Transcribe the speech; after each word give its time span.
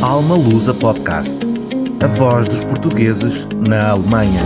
Alma 0.00 0.36
Lusa 0.36 0.72
Podcast. 0.72 1.38
A 2.00 2.06
voz 2.06 2.46
dos 2.46 2.60
portugueses 2.60 3.46
na 3.46 3.88
Alemanha. 3.88 4.40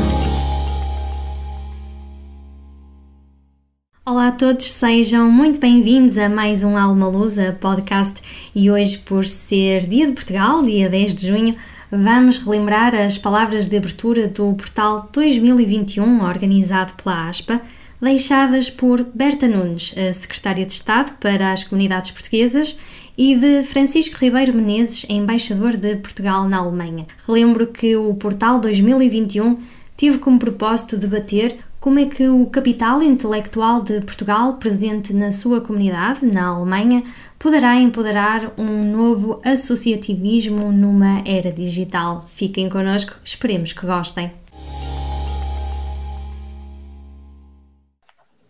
Olá 4.07 4.29
a 4.29 4.33
todos, 4.33 4.65
sejam 4.65 5.31
muito 5.31 5.61
bem-vindos 5.61 6.17
a 6.17 6.31
mais 6.31 6.65
um 6.65 6.79
Alma 6.79 7.07
Lusa 7.07 7.55
Podcast 7.61 8.15
e 8.55 8.71
hoje, 8.71 8.97
por 9.01 9.27
ser 9.27 9.87
Dia 9.87 10.07
de 10.07 10.13
Portugal, 10.13 10.63
dia 10.63 10.89
10 10.89 11.15
de 11.15 11.27
junho, 11.27 11.57
vamos 11.91 12.39
relembrar 12.39 12.95
as 12.95 13.19
palavras 13.19 13.67
de 13.67 13.77
abertura 13.77 14.29
do 14.29 14.55
portal 14.55 15.11
2021 15.13 16.25
organizado 16.25 16.95
pela 16.95 17.29
ASPA 17.29 17.61
deixadas 18.03 18.69
por 18.69 19.05
Berta 19.15 19.47
Nunes, 19.47 19.95
a 19.97 20.13
Secretária 20.13 20.67
de 20.67 20.73
Estado 20.73 21.13
para 21.21 21.53
as 21.53 21.63
Comunidades 21.63 22.11
Portuguesas, 22.11 22.77
e 23.17 23.37
de 23.37 23.63
Francisco 23.65 24.17
Ribeiro 24.19 24.55
Menezes, 24.55 25.07
embaixador 25.09 25.77
de 25.77 25.97
Portugal 25.97 26.49
na 26.49 26.59
Alemanha. 26.59 27.07
Relembro 27.27 27.67
que 27.67 27.97
o 27.97 28.15
Portal 28.15 28.59
2021 28.59 29.59
teve 29.97 30.19
como 30.19 30.39
propósito 30.39 30.97
debater 30.97 31.57
como 31.79 31.99
é 31.99 32.07
que 32.07 32.29
o 32.29 32.47
capital 32.47 33.03
intelectual 33.03 33.83
de 33.83 34.01
Portugal, 34.01 34.55
presente 34.55 35.13
na 35.13 35.33
sua 35.33 35.61
comunidade, 35.61 36.25
na 36.25 36.47
Alemanha, 36.47 37.03
poderá 37.41 37.75
empoderar 37.75 38.53
um 38.57 38.85
novo 38.85 39.41
associativismo 39.45 40.71
numa 40.71 41.23
era 41.27 41.51
digital. 41.51 42.25
Fiquem 42.33 42.69
connosco, 42.69 43.15
esperemos 43.25 43.73
que 43.73 43.85
gostem. 43.85 44.31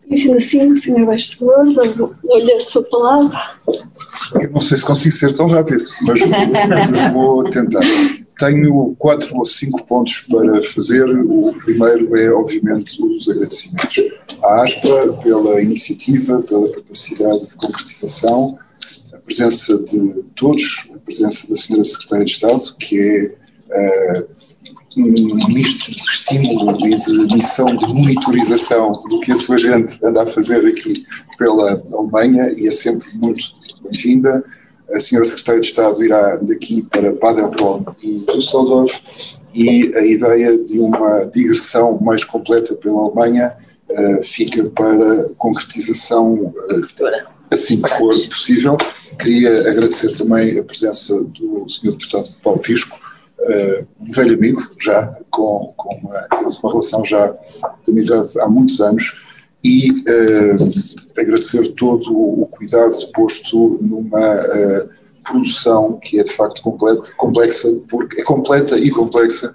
Disse 0.07 0.31
assim, 0.33 0.77
Sr. 0.77 1.01
Embaixador, 1.01 1.73
dou-lhe 2.23 2.53
a 2.53 2.61
sua 2.61 2.83
palavra. 2.83 3.41
Eu 4.35 4.51
não 4.51 4.61
sei 4.61 4.77
se 4.77 4.85
consigo 4.85 5.15
ser 5.15 5.33
tão 5.33 5.49
rápido, 5.49 5.83
mas, 6.03 6.21
mas 6.21 7.13
vou 7.13 7.45
tentar. 7.45 7.83
Tenho 8.39 8.95
quatro 8.99 9.37
ou 9.37 9.45
cinco 9.45 9.85
pontos 9.87 10.25
para 10.29 10.63
fazer. 10.63 11.05
O 11.09 11.55
primeiro 11.65 12.17
é, 12.17 12.31
obviamente, 12.33 13.01
os 13.03 13.29
agradecimentos 13.29 13.97
à 14.43 14.63
ASPA 14.63 15.13
pela 15.23 15.61
iniciativa, 15.61 16.43
pela 16.43 16.69
capacidade 16.71 17.51
de 17.51 17.57
concretização, 17.57 18.59
a 19.13 19.19
presença 19.19 19.79
de 19.85 20.25
todos, 20.35 20.91
a 20.95 20.99
presença 20.99 21.49
da 21.49 21.55
Sra. 21.55 21.85
Secretária 21.85 22.25
de 22.25 22.31
Estado, 22.33 22.77
que 22.79 23.01
é 23.71 24.21
uh, 24.21 24.42
um 24.97 25.49
misto 25.49 25.91
de 25.91 25.97
estímulo 25.97 26.87
e 26.87 26.97
de 26.97 27.35
missão 27.35 27.75
de 27.77 27.95
monitorização 27.95 28.93
do 29.09 29.21
que 29.21 29.33
a 29.33 29.37
sua 29.37 29.59
gente 29.59 29.99
anda 30.05 30.23
a 30.23 30.27
fazer 30.27 30.67
aqui 30.67 31.05
pela 31.39 31.73
Alemanha 31.93 32.53
e 32.57 32.69
é 32.69 32.73
sempre 32.73 33.09
muito 33.15 33.43
bem-vinda. 33.83 34.45
A 34.93 35.01
senhora 35.01 35.25
Secretária 35.25 35.61
de 35.61 35.67
Estado 35.67 36.05
irá 36.05 36.37
daqui 36.37 36.83
para 36.83 37.13
Paderborn 37.13 37.87
e 38.03 38.25
Düsseldorf 38.33 39.01
e 39.55 39.93
a 39.95 40.05
ideia 40.05 40.63
de 40.63 40.79
uma 40.79 41.25
digressão 41.25 41.99
mais 42.01 42.25
completa 42.25 42.75
pela 42.75 43.01
Alemanha 43.01 43.55
uh, 43.89 44.23
fica 44.23 44.65
para 44.71 45.31
concretização 45.39 46.35
uh, 46.35 47.33
assim 47.51 47.81
que 47.81 47.89
for 47.89 48.15
possível. 48.29 48.77
Queria 49.19 49.71
agradecer 49.71 50.15
também 50.17 50.59
a 50.59 50.63
presença 50.63 51.23
do 51.23 51.69
senhor 51.69 51.97
deputado 51.97 52.31
Paulo 52.43 52.61
Pisco, 52.61 52.99
uh, 53.43 53.87
um 54.01 54.11
velho 54.11 54.35
amigo 54.35 54.63
já, 54.81 55.07
com, 55.31 55.73
com 55.77 55.95
uma, 55.97 56.27
uma 56.63 56.71
relação 56.71 57.05
já 57.05 57.29
de 57.85 57.91
amizade 57.91 58.41
há 58.41 58.49
muitos 58.49 58.81
anos 58.81 59.47
e 59.63 59.89
uh, 59.89 61.21
agradecer 61.21 61.73
todo 61.75 62.13
o 62.13 62.47
cuidado 62.47 62.95
posto 63.15 63.79
numa 63.81 64.35
uh, 64.35 64.89
produção 65.25 65.99
que 66.03 66.19
é 66.19 66.23
de 66.23 66.33
facto 66.33 66.63
completa, 66.63 67.03
complexa, 67.17 67.69
porque 67.89 68.21
é 68.21 68.25
completa 68.25 68.77
e 68.77 68.91
complexa, 68.91 69.55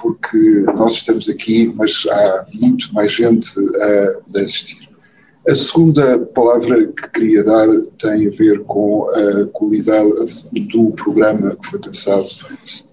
porque 0.00 0.60
nós 0.76 0.92
estamos 0.92 1.28
aqui, 1.28 1.72
mas 1.74 2.06
há 2.08 2.46
muito 2.54 2.94
mais 2.94 3.10
gente 3.10 3.48
a 4.34 4.38
assistir. 4.38 4.87
A 5.48 5.54
segunda 5.54 6.18
palavra 6.18 6.88
que 6.88 7.08
queria 7.08 7.42
dar 7.42 7.66
tem 7.96 8.26
a 8.26 8.30
ver 8.30 8.60
com 8.64 9.08
a 9.08 9.46
qualidade 9.46 10.10
do 10.68 10.90
programa 10.90 11.56
que 11.56 11.66
foi 11.70 11.78
pensado 11.78 12.28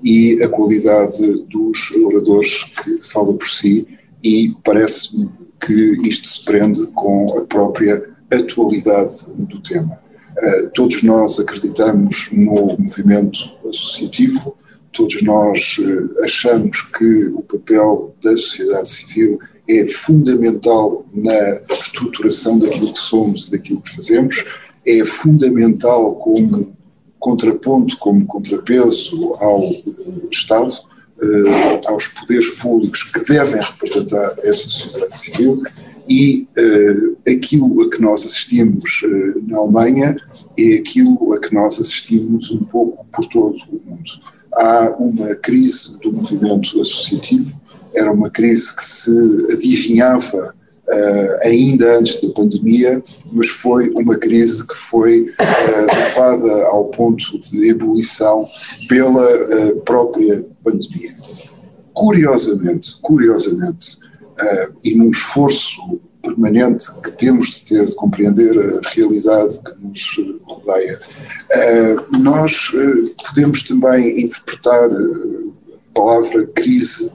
e 0.02 0.42
a 0.42 0.48
qualidade 0.48 1.44
dos 1.50 1.92
oradores 1.92 2.64
que 2.64 3.04
falam 3.04 3.36
por 3.36 3.50
si 3.50 3.86
e 4.24 4.56
parece-me 4.64 5.30
que 5.60 6.08
isto 6.08 6.30
se 6.30 6.46
prende 6.46 6.88
com 6.94 7.26
a 7.38 7.42
própria 7.42 8.10
atualidade 8.32 9.26
do 9.38 9.62
tema. 9.62 10.00
Uh, 10.38 10.70
todos 10.74 11.04
nós 11.04 11.38
acreditamos 11.38 12.30
no 12.32 12.78
movimento 12.80 13.40
associativo, 13.68 14.56
todos 14.96 15.22
nós 15.22 15.78
uh, 15.80 16.24
achamos 16.24 16.82
que 16.82 17.26
o 17.28 17.42
papel 17.42 18.16
da 18.24 18.32
sociedade 18.32 18.90
civil 18.90 19.38
é 19.70 19.86
fundamental 19.86 21.06
na 21.14 21.62
estruturação 21.70 22.58
daquilo 22.60 22.94
que 22.94 23.00
somos 23.00 23.48
e 23.48 23.52
daquilo 23.52 23.82
que 23.82 23.96
fazemos, 23.96 24.46
é 24.88 25.04
fundamental 25.04 26.16
como 26.16 26.76
contraponto, 27.20 27.98
como 27.98 28.26
contrapeso 28.26 29.34
ao 29.40 29.64
Estado, 30.32 30.72
uh, 30.72 31.88
aos 31.88 32.08
poderes 32.08 32.52
públicos 32.52 33.04
que 33.04 33.34
devem 33.34 33.62
representar 33.62 34.36
essa 34.44 34.70
sociedade 34.70 35.18
civil 35.18 35.64
e 36.08 36.48
uh, 36.58 37.18
aquilo 37.28 37.82
a 37.82 37.90
que 37.90 38.02
nós 38.02 38.24
assistimos 38.24 39.02
na 39.48 39.58
Alemanha 39.58 40.16
é 40.58 40.76
aquilo 40.76 41.34
a 41.34 41.40
que 41.40 41.54
nós 41.54 41.80
assistimos 41.80 42.52
um 42.52 42.64
pouco 42.64 43.06
por 43.12 43.26
todo 43.26 43.58
o 43.72 43.90
mundo. 43.90 44.12
Há 44.56 44.96
uma 44.98 45.36
crise 45.36 46.00
do 46.00 46.14
movimento 46.14 46.82
associativo, 46.82 47.62
era 47.94 48.12
uma 48.12 48.30
crise 48.30 48.76
que 48.76 48.84
se 48.84 49.12
adivinhava 49.52 50.54
uh, 50.88 51.48
ainda 51.48 51.98
antes 51.98 52.22
da 52.22 52.30
pandemia, 52.30 53.04
mas 53.32 53.48
foi 53.48 53.90
uma 53.92 54.18
crise 54.18 54.66
que 54.66 54.76
foi 54.76 55.22
uh, 55.22 55.96
levada 55.96 56.66
ao 56.68 56.86
ponto 56.86 57.40
de 57.40 57.70
ebulição 57.70 58.48
pela 58.88 59.24
uh, 59.24 59.82
própria 59.82 60.46
pandemia. 60.64 61.16
Curiosamente, 61.94 62.98
curiosamente, 63.02 63.98
e 64.84 64.94
num 64.96 65.10
esforço 65.12 66.02
permanente 66.26 66.86
que 67.04 67.12
temos 67.12 67.52
de 67.52 67.66
ter 67.66 67.86
de 67.86 67.96
compreender 67.96 68.58
a 68.58 68.90
realidade 68.90 69.62
que 69.62 69.88
nos 69.88 70.20
rodeia, 70.44 71.00
nós 72.20 72.72
podemos 73.28 73.64
também 73.64 74.22
interpretar 74.22 74.90
a 74.90 75.94
palavra 75.94 76.48
crise 76.48 77.12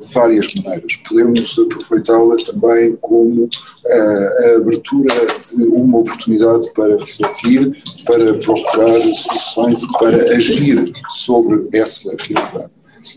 de 0.00 0.08
várias 0.12 0.46
maneiras. 0.56 0.96
Podemos 1.08 1.58
aproveitá-la 1.58 2.36
também 2.36 2.96
como 3.00 3.48
a 3.86 4.56
abertura 4.56 5.14
de 5.40 5.64
uma 5.64 5.98
oportunidade 5.98 6.72
para 6.72 6.96
refletir, 6.96 7.82
para 8.06 8.38
procurar 8.38 9.00
soluções 9.00 9.82
e 9.82 9.98
para 9.98 10.16
agir 10.34 10.92
sobre 11.08 11.68
essa 11.72 12.14
realidade. 12.18 12.72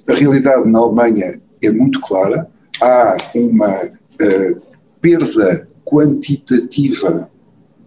A 0.08 0.14
realidade 0.14 0.70
na 0.70 0.80
Alemanha 0.80 1.40
é 1.62 1.72
muito 1.72 2.02
clara, 2.02 2.47
há 2.82 3.18
uma 3.34 3.86
uh, 3.86 4.62
perda 5.06 5.68
quantitativa 5.86 7.30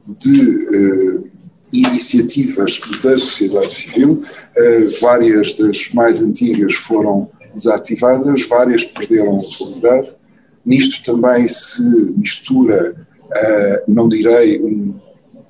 de 0.07 0.41
uh, 0.41 1.29
iniciativas 1.73 2.81
da 3.03 3.19
sociedade 3.19 3.73
civil, 3.73 4.13
uh, 4.13 5.01
várias 5.01 5.53
das 5.55 5.91
mais 5.93 6.23
antigas 6.23 6.75
foram 6.75 7.29
desativadas, 7.53 8.47
várias 8.47 8.85
perderam 8.85 9.37
atualidade. 9.37 10.17
Nisto 10.65 11.03
também 11.03 11.49
se 11.49 11.83
mistura, 12.17 12.95
uh, 13.25 13.93
não 13.93 14.09
direi 14.09 14.63
um 14.63 14.95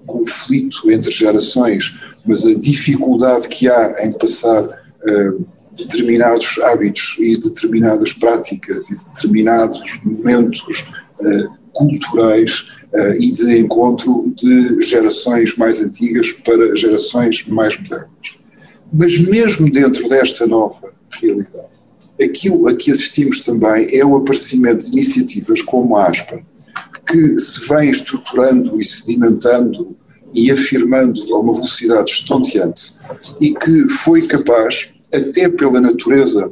conflito 0.06 0.90
entre 0.90 1.10
gerações, 1.10 2.00
mas 2.24 2.46
a 2.46 2.54
dificuldade 2.54 3.46
que 3.46 3.68
há 3.68 4.06
em 4.06 4.12
passar 4.12 4.78
determinados 5.76 6.58
hábitos 6.62 7.16
e 7.20 7.36
determinadas 7.36 8.12
práticas 8.12 8.90
e 8.90 9.06
determinados 9.06 10.00
momentos 10.02 10.86
uh, 11.20 11.57
culturais 11.78 12.68
uh, 12.92 13.12
e 13.20 13.30
de 13.30 13.58
encontro 13.58 14.32
de 14.34 14.80
gerações 14.82 15.56
mais 15.56 15.80
antigas 15.80 16.32
para 16.32 16.74
gerações 16.76 17.46
mais 17.46 17.78
modernas. 17.78 18.08
Mas 18.92 19.18
mesmo 19.18 19.70
dentro 19.70 20.08
desta 20.08 20.46
nova 20.46 20.92
realidade, 21.20 21.78
Aquilo 22.20 22.66
a 22.66 22.74
que 22.74 22.90
assistimos 22.90 23.38
também 23.40 23.86
é 23.96 24.04
o 24.04 24.16
aparecimento 24.16 24.84
de 24.84 24.90
iniciativas 24.90 25.62
como 25.62 25.96
a 25.96 26.08
ASPA, 26.08 26.42
que 27.06 27.38
se 27.38 27.68
vem 27.68 27.90
estruturando 27.90 28.80
e 28.80 28.84
sedimentando 28.84 29.96
e 30.34 30.50
afirmando 30.50 31.20
a 31.32 31.38
uma 31.38 31.54
velocidade 31.54 32.10
estonteante 32.10 32.92
e 33.40 33.54
que 33.54 33.88
foi 33.88 34.26
capaz, 34.26 34.90
até 35.14 35.48
pela 35.48 35.80
natureza 35.80 36.50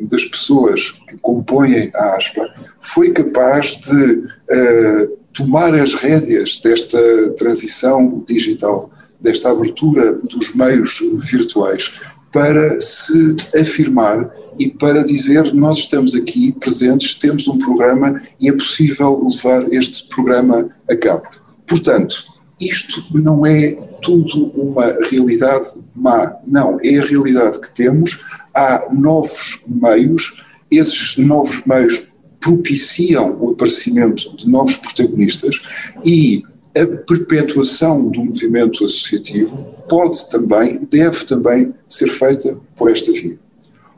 das 0.00 0.24
pessoas 0.24 0.90
que 0.90 1.16
compõem 1.18 1.90
a 1.94 2.16
ASPA, 2.16 2.48
foi 2.80 3.12
capaz 3.12 3.78
de 3.78 4.12
uh, 4.14 5.16
tomar 5.32 5.74
as 5.74 5.94
rédeas 5.94 6.60
desta 6.60 7.30
transição 7.30 8.22
digital 8.26 8.90
desta 9.20 9.50
abertura 9.50 10.12
dos 10.30 10.54
meios 10.54 11.00
virtuais 11.22 11.92
para 12.30 12.78
se 12.78 13.34
afirmar 13.58 14.30
e 14.58 14.68
para 14.68 15.02
dizer 15.02 15.54
nós 15.54 15.78
estamos 15.78 16.14
aqui 16.14 16.52
presentes, 16.52 17.16
temos 17.16 17.48
um 17.48 17.58
programa 17.58 18.20
e 18.40 18.48
é 18.48 18.52
possível 18.52 19.26
levar 19.26 19.72
este 19.72 20.06
programa 20.08 20.68
a 20.88 20.96
cabo. 20.96 21.26
Portanto, 21.66 22.33
isto 22.60 23.04
não 23.12 23.44
é 23.44 23.72
tudo 24.00 24.46
uma 24.54 24.86
realidade 25.08 25.66
má, 25.94 26.36
não, 26.46 26.78
é 26.82 26.98
a 26.98 27.04
realidade 27.04 27.58
que 27.60 27.74
temos, 27.74 28.18
há 28.54 28.88
novos 28.92 29.60
meios, 29.66 30.42
esses 30.70 31.16
novos 31.16 31.64
meios 31.64 32.02
propiciam 32.40 33.36
o 33.40 33.52
aparecimento 33.52 34.36
de 34.36 34.48
novos 34.48 34.76
protagonistas 34.76 35.62
e 36.04 36.44
a 36.76 36.86
perpetuação 36.86 38.10
do 38.10 38.24
movimento 38.24 38.84
associativo 38.84 39.56
pode 39.88 40.28
também, 40.28 40.80
deve 40.90 41.24
também 41.24 41.72
ser 41.88 42.08
feita 42.08 42.58
por 42.76 42.90
esta 42.90 43.12
via. 43.12 43.38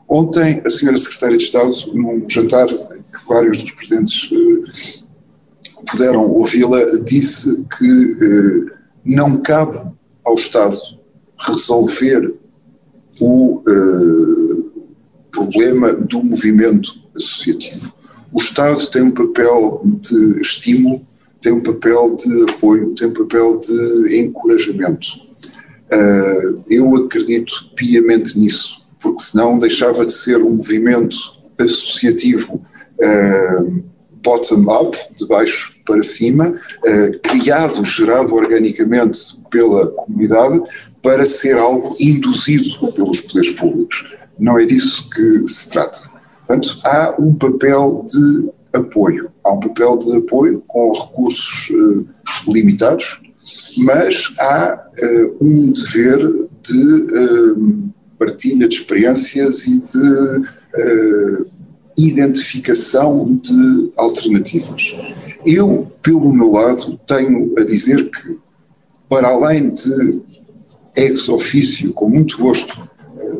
Ontem, 0.07 0.61
a 0.65 0.69
senhora 0.69 0.97
Secretária 0.97 1.37
de 1.37 1.43
Estado, 1.43 1.73
num 1.93 2.23
jantar 2.29 2.67
que 2.67 3.27
vários 3.27 3.57
dos 3.57 3.71
presentes 3.71 4.29
eh, 4.31 5.06
puderam 5.89 6.29
ouvi-la, 6.31 6.97
disse 7.03 7.65
que 7.77 8.17
eh, 8.21 8.73
não 9.05 9.41
cabe 9.41 9.79
ao 10.23 10.35
Estado 10.35 10.77
resolver 11.39 12.33
o 13.21 13.63
eh, 13.67 14.81
problema 15.31 15.93
do 15.93 16.23
movimento 16.23 16.91
associativo. 17.15 17.93
O 18.33 18.39
Estado 18.39 18.85
tem 18.87 19.01
um 19.03 19.11
papel 19.11 19.81
de 20.01 20.41
estímulo, 20.41 21.01
tem 21.41 21.53
um 21.53 21.61
papel 21.61 22.15
de 22.15 22.51
apoio, 22.51 22.93
tem 22.95 23.07
um 23.07 23.13
papel 23.13 23.59
de 23.59 24.19
encorajamento. 24.19 25.07
Uh, 25.87 26.61
eu 26.69 26.93
acredito 26.97 27.71
piamente 27.73 28.37
nisso, 28.37 28.85
porque 28.99 29.23
senão 29.23 29.57
deixava 29.57 30.05
de 30.05 30.11
ser 30.11 30.37
um 30.37 30.55
movimento 30.55 31.15
associativo 31.57 32.61
bottom-up, 34.21 34.97
de 35.15 35.25
baixo 35.25 35.76
para 35.87 36.03
cima, 36.03 36.49
uh, 36.49 37.19
criado, 37.23 37.83
gerado 37.85 38.35
organicamente 38.35 39.19
pela 39.49 39.87
comunidade, 39.87 40.61
para 41.01 41.25
ser 41.25 41.55
algo 41.57 41.95
induzido 41.99 42.91
pelos 42.91 43.21
poderes 43.21 43.51
públicos. 43.53 44.13
Não 44.37 44.59
é 44.59 44.65
disso 44.65 45.09
que 45.09 45.47
se 45.47 45.69
trata. 45.69 45.97
Portanto, 46.45 46.79
há 46.83 47.15
um 47.17 47.33
papel 47.33 48.05
de 48.07 48.49
apoio. 48.73 49.31
Há 49.43 49.53
um 49.53 49.59
papel 49.61 49.97
de 49.97 50.17
apoio 50.17 50.61
com 50.67 50.91
recursos 50.91 51.69
uh, 51.69 52.07
limitados, 52.51 53.21
mas 53.77 54.33
há 54.37 54.85
uh, 55.01 55.37
um 55.41 55.71
dever 55.71 56.47
de 56.61 57.87
partilha 58.19 58.67
de 58.67 58.75
experiências 58.75 59.65
e 59.65 59.79
de 59.79 60.47
identificação 61.97 63.35
de 63.41 63.91
alternativas. 63.97 64.93
Eu, 65.49 65.89
pelo 66.03 66.33
meu 66.33 66.51
lado, 66.51 66.99
tenho 67.07 67.53
a 67.57 67.63
dizer 67.63 68.11
que, 68.11 68.37
para 69.07 69.29
além 69.29 69.69
de 69.69 70.21
ex 70.93 71.29
ofício, 71.29 71.93
com 71.93 72.09
muito 72.09 72.37
gosto, 72.37 72.77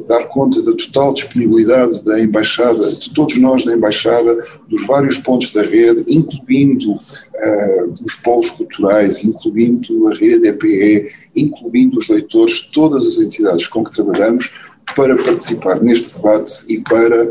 dar 0.08 0.24
conta 0.30 0.62
da 0.64 0.72
total 0.72 1.14
disponibilidade 1.14 2.06
da 2.06 2.18
Embaixada, 2.18 2.90
de 2.94 3.14
todos 3.14 3.38
nós 3.38 3.66
na 3.66 3.74
Embaixada, 3.74 4.38
dos 4.70 4.88
vários 4.88 5.18
pontos 5.18 5.52
da 5.52 5.64
rede, 5.64 6.06
incluindo 6.08 6.94
uh, 6.94 7.94
os 8.06 8.16
polos 8.16 8.52
culturais, 8.52 9.26
incluindo 9.26 10.08
a 10.08 10.14
rede 10.14 10.48
EPE, 10.48 11.10
incluindo 11.36 12.00
os 12.00 12.08
leitores, 12.08 12.62
todas 12.62 13.06
as 13.06 13.18
entidades 13.18 13.68
com 13.68 13.84
que 13.84 13.94
trabalhamos, 13.94 14.50
para 14.96 15.22
participar 15.22 15.82
neste 15.82 16.16
debate 16.16 16.64
e 16.70 16.82
para 16.84 17.26
uh, 17.26 17.30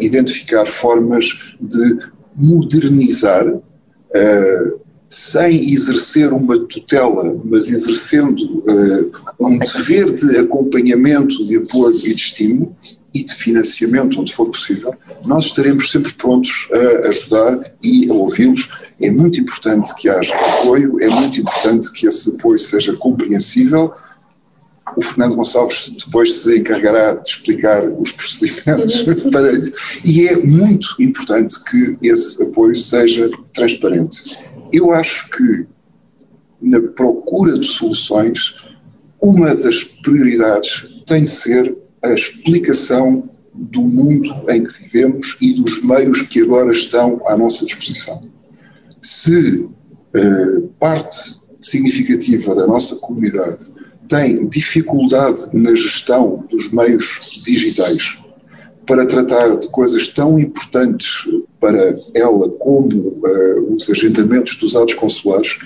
identificar 0.00 0.66
formas 0.66 1.54
de 1.60 1.98
modernizar. 2.34 3.46
Uh, 4.14 4.88
sem 5.08 5.72
exercer 5.72 6.32
uma 6.32 6.58
tutela, 6.58 7.34
mas 7.44 7.70
exercendo 7.70 8.40
uh, 8.40 9.12
um 9.40 9.58
dever 9.58 10.10
de 10.10 10.36
acompanhamento, 10.36 11.44
de 11.46 11.56
apoio 11.56 11.96
e 11.96 12.14
de 12.14 12.22
estímulo 12.22 12.76
e 13.14 13.24
de 13.24 13.34
financiamento, 13.34 14.20
onde 14.20 14.34
for 14.34 14.50
possível, 14.50 14.92
nós 15.24 15.46
estaremos 15.46 15.90
sempre 15.90 16.12
prontos 16.12 16.68
a 16.70 17.08
ajudar 17.08 17.74
e 17.82 18.08
a 18.10 18.12
ouvi-los. 18.12 18.68
É 19.00 19.10
muito 19.10 19.40
importante 19.40 19.94
que 19.94 20.10
haja 20.10 20.34
apoio, 20.34 21.00
é 21.00 21.08
muito 21.08 21.40
importante 21.40 21.90
que 21.90 22.06
esse 22.06 22.28
apoio 22.28 22.58
seja 22.58 22.94
compreensível. 22.94 23.90
O 24.98 25.02
Fernando 25.02 25.36
Gonçalves 25.36 25.92
depois 26.04 26.32
se 26.32 26.58
encarregará 26.58 27.14
de 27.14 27.28
explicar 27.28 27.88
os 27.88 28.10
procedimentos 28.12 29.02
para 29.30 29.52
isso. 29.52 29.72
E 30.04 30.26
é 30.26 30.36
muito 30.36 30.96
importante 30.98 31.54
que 31.64 31.96
esse 32.02 32.42
apoio 32.42 32.74
seja 32.74 33.30
transparente 33.54 34.48
eu 34.72 34.92
acho 34.92 35.30
que, 35.30 35.66
na 36.60 36.80
procura 36.80 37.58
de 37.58 37.66
soluções, 37.66 38.54
uma 39.20 39.54
das 39.54 39.84
prioridades 39.84 41.02
tem 41.06 41.24
de 41.24 41.30
ser 41.30 41.76
a 42.02 42.12
explicação 42.12 43.28
do 43.54 43.82
mundo 43.82 44.44
em 44.48 44.64
que 44.64 44.82
vivemos 44.82 45.36
e 45.40 45.54
dos 45.54 45.82
meios 45.82 46.22
que 46.22 46.42
agora 46.42 46.70
estão 46.70 47.20
à 47.26 47.36
nossa 47.36 47.64
disposição. 47.64 48.22
Se 49.00 49.68
eh, 50.14 50.62
parte 50.78 51.16
significativa 51.60 52.54
da 52.54 52.66
nossa 52.66 52.94
comunidade 52.96 53.72
tem 54.08 54.48
dificuldade 54.48 55.48
na 55.52 55.74
gestão 55.74 56.44
dos 56.50 56.72
meios 56.72 57.42
digitais 57.44 58.16
para 58.86 59.04
tratar 59.04 59.50
de 59.50 59.68
coisas 59.68 60.08
tão 60.08 60.38
importantes 60.38 61.26
para 61.60 61.94
ela 62.14 62.48
como 62.48 62.88
uh, 62.88 63.74
os 63.74 63.90
agendamentos 63.90 64.56
dos 64.56 64.74
atos 64.74 64.94
consulares, 64.94 65.58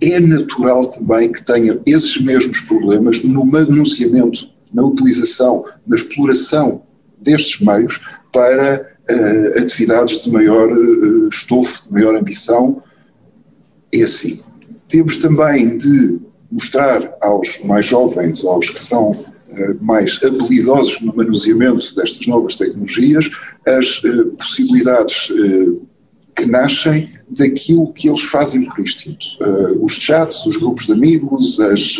é 0.00 0.20
natural 0.20 0.84
também 0.86 1.32
que 1.32 1.42
tenha 1.42 1.80
esses 1.86 2.20
mesmos 2.20 2.60
problemas 2.60 3.22
no 3.22 3.46
manuseamento, 3.46 4.46
na 4.72 4.84
utilização, 4.84 5.64
na 5.86 5.96
exploração 5.96 6.82
destes 7.18 7.60
meios 7.60 7.98
para 8.30 8.86
uh, 9.10 9.62
atividades 9.62 10.24
de 10.24 10.30
maior 10.30 10.70
uh, 10.70 11.28
estofo, 11.28 11.84
de 11.86 11.92
maior 11.92 12.14
ambição. 12.14 12.82
É 13.90 14.02
assim. 14.02 14.38
Temos 14.86 15.16
também 15.16 15.78
de 15.78 16.20
mostrar 16.50 17.16
aos 17.20 17.58
mais 17.64 17.86
jovens, 17.86 18.44
aos 18.44 18.70
que 18.70 18.80
são 18.80 19.16
eh, 19.48 19.74
mais 19.80 20.18
habilidosos 20.24 21.00
no 21.00 21.14
manuseamento 21.14 21.94
destas 21.94 22.26
novas 22.26 22.56
tecnologias, 22.56 23.30
as 23.64 24.02
eh, 24.04 24.24
possibilidades 24.36 25.30
eh, 25.30 25.80
que 26.34 26.44
nascem 26.46 27.08
daquilo 27.30 27.92
que 27.92 28.08
eles 28.08 28.22
fazem 28.22 28.66
por 28.66 28.78
instinto. 28.80 29.24
os 29.80 29.94
chats, 29.94 30.44
os 30.44 30.58
grupos 30.58 30.84
de 30.84 30.92
amigos, 30.92 31.58
as, 31.58 31.96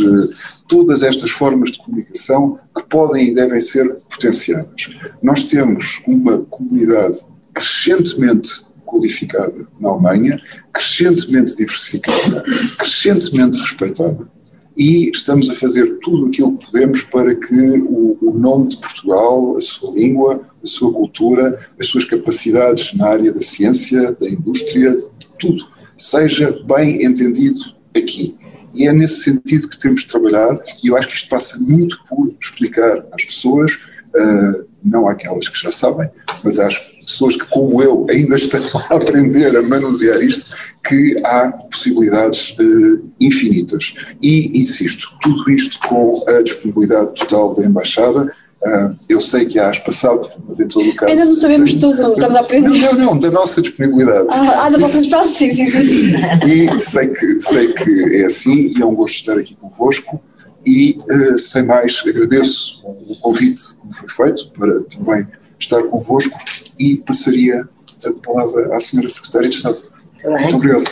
todas 0.68 1.02
estas 1.02 1.30
formas 1.30 1.70
de 1.70 1.78
comunicação 1.78 2.58
que 2.76 2.84
podem 2.84 3.28
e 3.28 3.34
devem 3.34 3.58
ser 3.58 3.88
potenciadas. 4.10 4.90
Nós 5.22 5.42
temos 5.44 6.02
uma 6.06 6.40
comunidade 6.50 7.16
crescentemente 7.54 8.50
qualificada 8.84 9.66
na 9.80 9.88
Alemanha, 9.88 10.38
crescentemente 10.70 11.56
diversificada, 11.56 12.42
crescentemente 12.76 13.58
respeitada 13.58 14.28
e 14.76 15.10
estamos 15.10 15.48
a 15.48 15.54
fazer 15.54 15.98
tudo 16.00 16.26
aquilo 16.26 16.58
que 16.58 16.66
podemos 16.66 17.02
para 17.04 17.34
que 17.34 17.54
o, 17.54 18.18
o, 18.20 18.38
nome 18.38 18.68
de 18.68 18.76
Portugal, 18.76 19.56
a 19.56 19.60
sua 19.60 19.94
língua, 19.94 20.42
a 20.62 20.66
sua 20.66 20.92
cultura, 20.92 21.58
as 21.80 21.86
suas 21.86 22.04
capacidades 22.04 22.92
na 22.92 23.08
área 23.08 23.32
da 23.32 23.40
ciência, 23.40 24.12
da 24.12 24.28
indústria, 24.28 24.94
tudo, 25.38 25.66
seja 25.96 26.58
bem 26.66 27.04
entendido 27.04 27.58
aqui. 27.96 28.36
E 28.74 28.86
é 28.86 28.92
nesse 28.92 29.22
sentido 29.22 29.68
que 29.68 29.78
temos 29.78 30.02
de 30.02 30.08
trabalhar, 30.08 30.58
e 30.84 30.88
eu 30.88 30.96
acho 30.96 31.08
que 31.08 31.14
isto 31.14 31.28
passa 31.30 31.58
muito 31.58 31.98
por 32.06 32.34
explicar 32.38 33.06
às 33.12 33.24
pessoas, 33.24 33.72
uh, 33.74 34.66
não 34.84 35.08
àquelas 35.08 35.48
que 35.48 35.58
já 35.58 35.72
sabem, 35.72 36.10
mas 36.44 36.58
às 36.58 36.78
pessoas 37.06 37.36
que, 37.36 37.46
como 37.46 37.80
eu, 37.80 38.04
ainda 38.10 38.34
estão 38.34 38.60
a 38.90 38.96
aprender 38.96 39.56
a 39.56 39.62
manusear 39.62 40.20
isto, 40.20 40.52
que 40.86 41.16
há 41.24 41.50
possibilidades 41.70 42.50
uh, 42.58 43.02
infinitas. 43.20 43.94
E, 44.20 44.58
insisto, 44.58 45.08
tudo 45.22 45.48
isto 45.50 45.78
com 45.88 46.24
a 46.28 46.42
disponibilidade 46.42 47.14
total 47.14 47.54
da 47.54 47.64
Embaixada. 47.64 48.30
Uh, 48.62 48.96
eu 49.08 49.20
sei 49.20 49.44
que 49.44 49.58
há 49.58 49.70
passado, 49.84 50.28
mas 50.48 50.58
em 50.58 50.66
todo 50.66 50.88
o 50.88 50.96
caso. 50.96 51.12
Ainda 51.12 51.26
não 51.26 51.36
sabemos 51.36 51.70
tem, 51.70 51.80
tudo, 51.80 51.92
estamos 51.92 52.36
a 52.36 52.40
aprender. 52.40 52.68
Não, 52.68 52.92
não, 52.94 52.94
não, 52.94 53.18
da 53.18 53.30
nossa 53.30 53.62
disponibilidade. 53.62 54.26
Ah, 54.30 54.66
ah 54.66 54.70
da 54.70 54.78
vossa 54.78 54.98
disponibilidade, 55.00 55.28
sim, 55.28 55.50
sim, 55.50 55.86
sim. 55.86 56.14
E 56.46 56.78
sei 56.78 57.08
que, 57.08 57.40
sei 57.40 57.72
que 57.72 58.16
é 58.16 58.24
assim 58.24 58.72
e 58.76 58.82
é 58.82 58.84
um 58.84 58.94
gosto 58.94 59.14
estar 59.14 59.38
aqui 59.38 59.54
convosco. 59.54 60.20
E, 60.64 60.98
uh, 61.12 61.38
sem 61.38 61.64
mais, 61.64 62.02
agradeço 62.04 62.82
o 62.84 63.14
convite 63.20 63.62
que 63.80 63.86
me 63.86 63.94
foi 63.94 64.08
feito 64.08 64.50
para 64.50 64.82
também 64.84 65.28
estar 65.58 65.82
convosco 65.84 66.38
e 66.78 66.96
passaria 66.96 67.68
a 68.04 68.12
palavra 68.24 68.74
à 68.76 68.80
Senhora 68.80 69.08
Secretária 69.08 69.48
de 69.48 69.54
Estado. 69.54 69.82
Muito, 70.24 70.40
Muito 70.40 70.56
obrigado. 70.56 70.84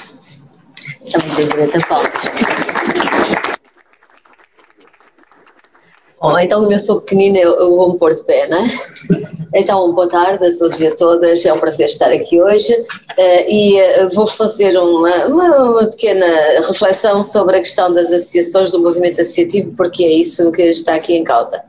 Também 1.12 1.36
tenho 1.36 1.48
direito 1.48 1.76
a 1.76 1.86
palmas. 1.86 2.12
Bom, 6.20 6.38
então 6.38 6.72
eu 6.72 6.80
sou 6.80 7.02
pequenina, 7.02 7.38
eu, 7.38 7.52
eu 7.52 7.76
vou 7.76 7.92
me 7.92 7.98
pôr 7.98 8.14
de 8.14 8.22
pé, 8.24 8.48
não 8.48 8.56
é? 8.56 8.68
Então, 9.54 9.92
boa 9.92 10.08
tarde 10.08 10.44
a 10.44 10.58
todos 10.58 10.80
e 10.80 10.86
a 10.86 10.96
todas, 10.96 11.44
é 11.44 11.52
um 11.52 11.60
prazer 11.60 11.86
estar 11.86 12.10
aqui 12.10 12.42
hoje 12.42 12.72
uh, 12.72 13.48
e 13.48 13.78
uh, 13.80 14.08
vou 14.12 14.26
fazer 14.26 14.76
uma, 14.76 15.26
uma, 15.26 15.58
uma, 15.58 15.86
pequena 15.86 16.26
reflexão 16.66 17.22
sobre 17.22 17.58
a 17.58 17.60
questão 17.60 17.92
das 17.92 18.10
associações, 18.10 18.72
do 18.72 18.80
movimento 18.80 19.20
associativo, 19.20 19.72
porque 19.76 20.02
é 20.02 20.12
isso 20.12 20.50
que 20.50 20.62
está 20.62 20.94
aqui 20.94 21.14
em 21.14 21.22
causa. 21.22 21.62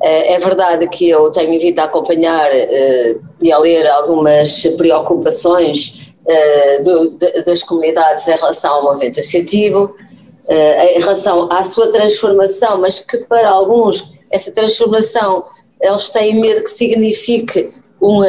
Uh, 0.00 0.24
é 0.26 0.38
verdade 0.38 0.86
que 0.88 1.08
eu 1.08 1.30
tenho 1.30 1.58
vindo 1.58 1.78
a 1.78 1.84
acompanhar 1.84 2.50
e 3.40 3.52
a 3.52 3.58
ler 3.58 3.86
algumas 3.88 4.62
preocupações 4.76 6.12
de, 6.84 7.42
das 7.44 7.62
comunidades 7.62 8.26
em 8.28 8.36
relação 8.36 8.74
ao 8.74 8.82
movimento 8.82 9.20
associativo, 9.20 9.94
em 10.48 11.00
relação 11.00 11.48
à 11.50 11.64
sua 11.64 11.90
transformação, 11.92 12.78
mas 12.78 13.00
que 13.00 13.18
para 13.18 13.48
alguns 13.48 14.04
essa 14.30 14.52
transformação 14.52 15.44
eles 15.80 16.10
têm 16.10 16.40
medo 16.40 16.62
que 16.62 16.70
signifique 16.70 17.72
uma, 18.00 18.26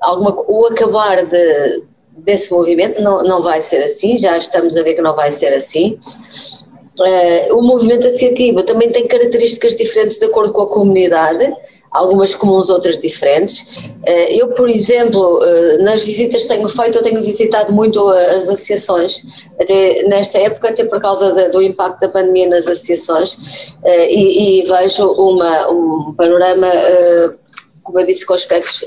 alguma, 0.00 0.34
o 0.48 0.66
acabar 0.66 1.24
de, 1.24 1.82
desse 2.24 2.52
movimento, 2.52 3.00
não, 3.02 3.22
não 3.22 3.42
vai 3.42 3.60
ser 3.60 3.82
assim, 3.82 4.16
já 4.16 4.36
estamos 4.36 4.76
a 4.76 4.82
ver 4.82 4.94
que 4.94 5.02
não 5.02 5.14
vai 5.14 5.32
ser 5.32 5.54
assim. 5.54 5.98
Uh, 6.98 7.56
o 7.56 7.62
movimento 7.62 8.06
associativo 8.06 8.62
também 8.62 8.90
tem 8.90 9.06
características 9.06 9.76
diferentes 9.76 10.18
de 10.18 10.26
acordo 10.26 10.52
com 10.52 10.62
a 10.62 10.66
comunidade, 10.68 11.54
algumas 11.90 12.34
comuns, 12.34 12.68
outras 12.68 12.98
diferentes. 12.98 13.82
Eh, 14.06 14.36
eu, 14.40 14.48
por 14.48 14.70
exemplo, 14.70 15.42
eh, 15.42 15.78
nas 15.78 16.04
visitas 16.04 16.42
que 16.42 16.48
tenho 16.48 16.68
feito, 16.68 16.98
eu 16.98 17.02
tenho 17.02 17.20
visitado 17.20 17.72
muito 17.72 18.06
as 18.08 18.48
associações, 18.48 19.22
até 19.60 20.04
nesta 20.04 20.38
época, 20.38 20.68
até 20.68 20.84
por 20.84 21.00
causa 21.00 21.48
do 21.48 21.60
impacto 21.60 22.00
da 22.00 22.08
pandemia 22.08 22.48
nas 22.48 22.68
associações, 22.68 23.36
e, 24.08 24.60
e 24.60 24.66
vejo 24.66 25.04
uma, 25.04 25.68
um 25.68 26.14
panorama, 26.14 26.68
como 27.82 27.98
eu 27.98 28.06
disse, 28.06 28.24
com 28.24 28.34
aspectos 28.34 28.84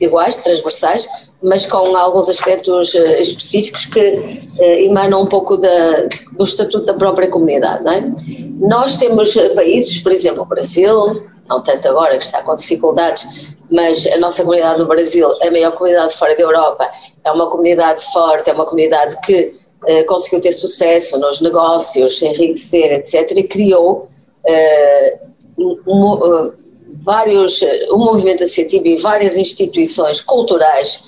iguais, 0.00 0.38
transversais, 0.38 1.08
mas 1.42 1.66
com 1.66 1.96
alguns 1.96 2.28
aspectos 2.28 2.94
específicos 2.94 3.86
que 3.86 4.42
emanam 4.84 5.22
um 5.22 5.26
pouco 5.26 5.56
da, 5.56 6.08
do 6.32 6.44
estatuto 6.44 6.86
da 6.86 6.94
própria 6.94 7.28
comunidade. 7.28 7.82
Não 7.82 7.92
é? 7.92 8.12
Nós 8.60 8.96
temos 8.96 9.34
países, 9.54 9.98
por 9.98 10.12
exemplo, 10.12 10.42
o 10.42 10.46
Brasil, 10.46 11.22
não 11.48 11.62
tanto 11.62 11.88
agora 11.88 12.16
que 12.18 12.24
está 12.24 12.42
com 12.42 12.54
dificuldades, 12.54 13.56
mas 13.70 14.06
a 14.06 14.18
nossa 14.18 14.42
comunidade 14.42 14.78
no 14.78 14.86
Brasil, 14.86 15.28
a 15.42 15.50
maior 15.50 15.72
comunidade 15.72 16.14
fora 16.14 16.36
da 16.36 16.42
Europa, 16.42 16.90
é 17.24 17.32
uma 17.32 17.48
comunidade 17.50 18.04
forte, 18.12 18.50
é 18.50 18.52
uma 18.52 18.64
comunidade 18.64 19.16
que 19.24 19.52
uh, 19.88 20.06
conseguiu 20.06 20.40
ter 20.40 20.52
sucesso 20.52 21.18
nos 21.18 21.40
negócios, 21.40 22.20
enriquecer, 22.22 22.92
etc., 22.92 23.32
e 23.36 23.42
criou 23.42 24.08
uh, 24.46 25.72
um, 25.86 26.12
uh, 26.12 26.54
vários, 27.02 27.60
um 27.90 27.98
movimento 27.98 28.44
associativo 28.44 28.86
e 28.86 28.98
várias 28.98 29.36
instituições 29.36 30.20
culturais 30.20 31.02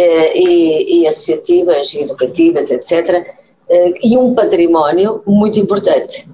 e, 0.00 1.00
e, 1.00 1.06
associativas, 1.06 1.92
e 1.94 2.02
educativas, 2.02 2.70
etc., 2.70 3.26
e 4.02 4.16
um 4.16 4.34
património 4.34 5.22
muito 5.26 5.60
importante. 5.60 6.26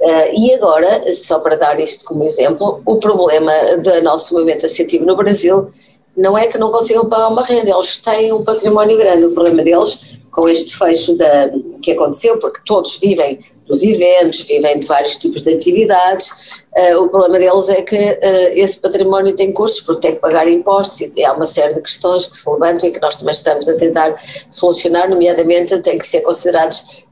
Uh, 0.00 0.30
e 0.32 0.54
agora, 0.54 1.12
só 1.12 1.40
para 1.40 1.56
dar 1.56 1.80
isto 1.80 2.04
como 2.04 2.22
exemplo, 2.22 2.80
o 2.86 2.96
problema 2.96 3.52
do 3.82 4.00
nosso 4.02 4.32
movimento 4.32 4.64
associativo 4.64 5.04
no 5.04 5.16
Brasil 5.16 5.68
não 6.16 6.38
é 6.38 6.46
que 6.46 6.56
não 6.56 6.70
consigam 6.70 7.08
pagar 7.08 7.28
uma 7.28 7.42
renda, 7.42 7.70
eles 7.70 7.98
têm 7.98 8.32
um 8.32 8.44
património 8.44 8.96
grande. 8.96 9.26
O 9.26 9.32
problema 9.32 9.62
deles, 9.62 10.18
com 10.30 10.48
este 10.48 10.76
fecho 10.76 11.16
da, 11.16 11.50
que 11.82 11.92
aconteceu, 11.92 12.38
porque 12.38 12.60
todos 12.64 12.98
vivem 12.98 13.40
dos 13.68 13.82
eventos, 13.82 14.40
vivem 14.42 14.78
de 14.78 14.86
vários 14.86 15.16
tipos 15.16 15.42
de 15.42 15.54
atividades, 15.54 16.30
uh, 16.76 17.02
o 17.02 17.08
problema 17.08 17.38
deles 17.38 17.68
é 17.68 17.82
que 17.82 17.96
uh, 17.96 18.18
esse 18.54 18.80
património 18.80 19.36
tem 19.36 19.52
custos 19.52 19.82
porque 19.82 20.08
tem 20.08 20.14
que 20.14 20.20
pagar 20.20 20.48
impostos 20.48 21.00
e 21.00 21.24
há 21.24 21.32
uma 21.34 21.46
série 21.46 21.74
de 21.74 21.82
questões 21.82 22.26
que 22.26 22.36
se 22.36 22.50
levantam 22.50 22.88
e 22.88 22.92
que 22.92 23.00
nós 23.00 23.16
também 23.16 23.32
estamos 23.32 23.68
a 23.68 23.76
tentar 23.76 24.16
solucionar, 24.50 25.08
nomeadamente 25.08 25.78
têm 25.82 25.98
que 25.98 26.06
ser 26.06 26.22
considerados 26.22 27.06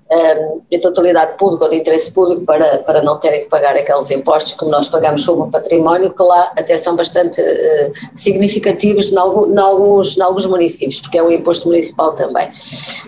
de 0.71 0.79
totalidade 0.79 1.37
pública 1.37 1.65
ou 1.65 1.71
de 1.71 1.79
interesse 1.79 2.13
público 2.13 2.45
para, 2.45 2.79
para 2.79 3.03
não 3.03 3.19
terem 3.19 3.43
que 3.43 3.49
pagar 3.49 3.75
aqueles 3.75 4.09
impostos 4.13 4.55
como 4.55 4.71
nós 4.71 4.89
pagamos 4.89 5.23
sobre 5.23 5.49
o 5.49 5.51
património, 5.51 6.13
que 6.15 6.23
lá 6.23 6.53
até 6.57 6.79
são 6.79 6.95
bastante 6.95 7.41
uh, 7.41 7.93
significativos 8.15 9.11
em 9.11 9.17
alguns, 9.17 10.17
em 10.17 10.23
alguns 10.23 10.47
municípios, 10.47 11.01
porque 11.01 11.19
é 11.19 11.23
um 11.23 11.31
imposto 11.31 11.67
municipal 11.67 12.15
também. 12.15 12.49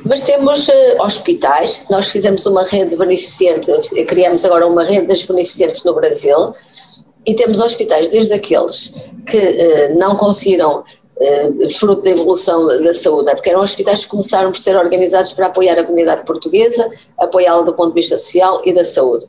Mas 0.04 0.24
temos 0.24 0.66
uh, 0.66 0.72
hospitais, 1.00 1.86
nós 1.88 2.08
fizemos 2.08 2.44
uma 2.46 2.64
rede 2.64 2.96
beneficente, 2.96 3.70
criamos 4.06 4.44
agora 4.44 4.66
uma 4.66 4.82
rede 4.82 5.06
das 5.06 5.22
beneficentes 5.22 5.84
no 5.84 5.94
Brasil, 5.94 6.52
e 7.24 7.34
temos 7.34 7.60
hospitais, 7.60 8.08
desde 8.08 8.34
aqueles 8.34 8.92
que 9.24 9.38
uh, 9.38 9.98
não 9.98 10.16
conseguiram 10.16 10.82
uh, 11.20 11.70
fruto 11.70 12.02
da 12.02 12.10
evolução 12.10 12.66
da 12.82 12.94
saúde, 12.94 13.30
é 13.30 13.34
porque 13.34 13.50
eram 13.50 13.62
hospitais 13.62 14.04
que 14.04 14.10
começaram 14.10 14.50
por 14.50 14.58
ser 14.58 14.76
organizados 14.76 15.32
para 15.32 15.46
apoiar 15.46 15.78
a 15.78 15.84
comunidade 15.84 16.24
portuguesa, 16.24 16.88
apoiá-la 17.18 17.62
do 17.62 17.74
ponto 17.74 17.88
de 17.88 18.00
vista 18.00 18.16
social 18.16 18.62
e 18.64 18.72
da 18.72 18.84
saúde. 18.84 19.26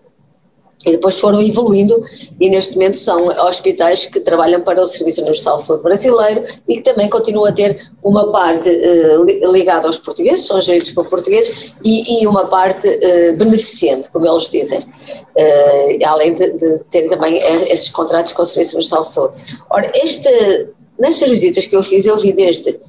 E 0.85 0.91
depois 0.91 1.19
foram 1.19 1.41
evoluindo 1.41 2.01
e 2.39 2.49
neste 2.49 2.75
momento 2.75 2.97
são 2.97 3.27
hospitais 3.45 4.05
que 4.05 4.17
trabalham 4.17 4.61
para 4.61 4.81
o 4.81 4.85
Serviço 4.85 5.19
Universal 5.19 5.57
de 5.57 5.63
Saúde 5.63 5.83
Brasileiro 5.83 6.45
e 6.69 6.77
que 6.77 6.83
também 6.83 7.09
continuam 7.09 7.45
a 7.47 7.51
ter 7.51 7.91
uma 8.01 8.31
parte 8.31 8.69
uh, 8.69 9.51
ligada 9.51 9.87
aos 9.87 9.99
portugueses, 9.99 10.47
são 10.47 10.61
geridos 10.61 10.91
por 10.91 11.09
portugueses, 11.09 11.73
e, 11.83 12.21
e 12.21 12.27
uma 12.27 12.45
parte 12.45 12.87
uh, 12.87 13.35
beneficente, 13.35 14.09
como 14.09 14.25
eles 14.25 14.49
dizem, 14.49 14.79
além 16.05 16.33
de, 16.35 16.49
de 16.51 16.79
ter 16.89 17.09
também 17.09 17.39
esses 17.67 17.89
contratos 17.89 18.31
com 18.31 18.41
o 18.41 18.45
Serviço 18.45 18.77
Universal 18.77 19.01
de 19.01 19.07
Saúde. 19.07 19.33
Ora, 19.69 19.91
este 19.95 20.69
Nestas 20.99 21.29
visitas 21.29 21.65
que 21.65 21.75
eu 21.75 21.81
fiz, 21.81 22.05
eu 22.05 22.17
vi 22.17 22.33
desde 22.33 22.79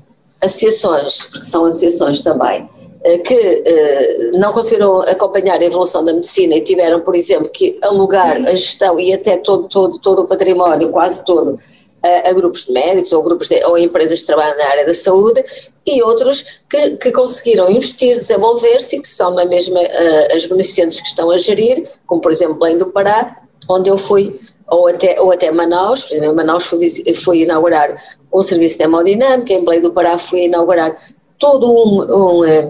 associações, 0.40 1.24
porque 1.24 1.46
são 1.46 1.64
associações 1.64 2.22
também, 2.22 2.68
eh, 3.04 3.18
que 3.18 3.34
eh, 3.34 4.30
não 4.34 4.52
conseguiram 4.52 5.00
acompanhar 5.02 5.60
a 5.60 5.64
evolução 5.64 6.02
da 6.02 6.12
medicina 6.12 6.56
e 6.56 6.60
tiveram, 6.60 7.00
por 7.00 7.14
exemplo, 7.14 7.48
que 7.48 7.78
alugar 7.82 8.36
a 8.36 8.54
gestão 8.54 8.98
e 8.98 9.12
até 9.12 9.36
todo, 9.36 9.68
todo, 9.68 9.98
todo 9.98 10.22
o 10.22 10.26
património, 10.26 10.90
quase 10.90 11.24
todo, 11.24 11.58
a, 12.02 12.30
a 12.30 12.32
grupos 12.32 12.66
de 12.66 12.72
médicos 12.72 13.12
ou 13.12 13.22
grupos 13.22 13.48
de, 13.48 13.64
ou 13.64 13.78
empresas 13.78 14.20
que 14.20 14.26
trabalham 14.26 14.56
na 14.56 14.66
área 14.66 14.86
da 14.86 14.94
saúde 14.94 15.42
e 15.86 16.02
outros 16.02 16.62
que, 16.68 16.96
que 16.96 17.12
conseguiram 17.12 17.70
investir, 17.70 18.16
desenvolver-se 18.16 18.96
e 18.96 19.00
que 19.00 19.08
são 19.08 19.32
na 19.32 19.44
mesma 19.44 19.80
uh, 19.80 20.34
as 20.34 20.46
beneficentes 20.46 21.00
que 21.00 21.08
estão 21.08 21.30
a 21.30 21.38
gerir, 21.38 21.88
como 22.06 22.20
por 22.20 22.32
exemplo 22.32 22.66
em 22.66 22.76
do 22.76 22.86
Pará, 22.86 23.36
onde 23.68 23.88
eu 23.88 23.98
fui 23.98 24.38
ou 24.70 24.86
até, 24.86 25.20
ou 25.20 25.32
até 25.32 25.50
Manaus, 25.50 26.04
por 26.04 26.12
exemplo, 26.12 26.32
em 26.32 26.36
Manaus 26.36 26.64
fui, 26.64 26.88
fui 27.14 27.42
inaugurar 27.42 27.94
um 28.32 28.42
serviço 28.42 28.78
de 28.78 28.84
hemodinâmica, 28.84 29.52
em 29.52 29.64
Belém 29.64 29.80
do 29.80 29.92
Pará 29.92 30.16
fui 30.16 30.44
inaugurar 30.44 30.96
todo 31.38 31.68
um, 31.68 32.38
um, 32.38 32.44
eh, 32.44 32.68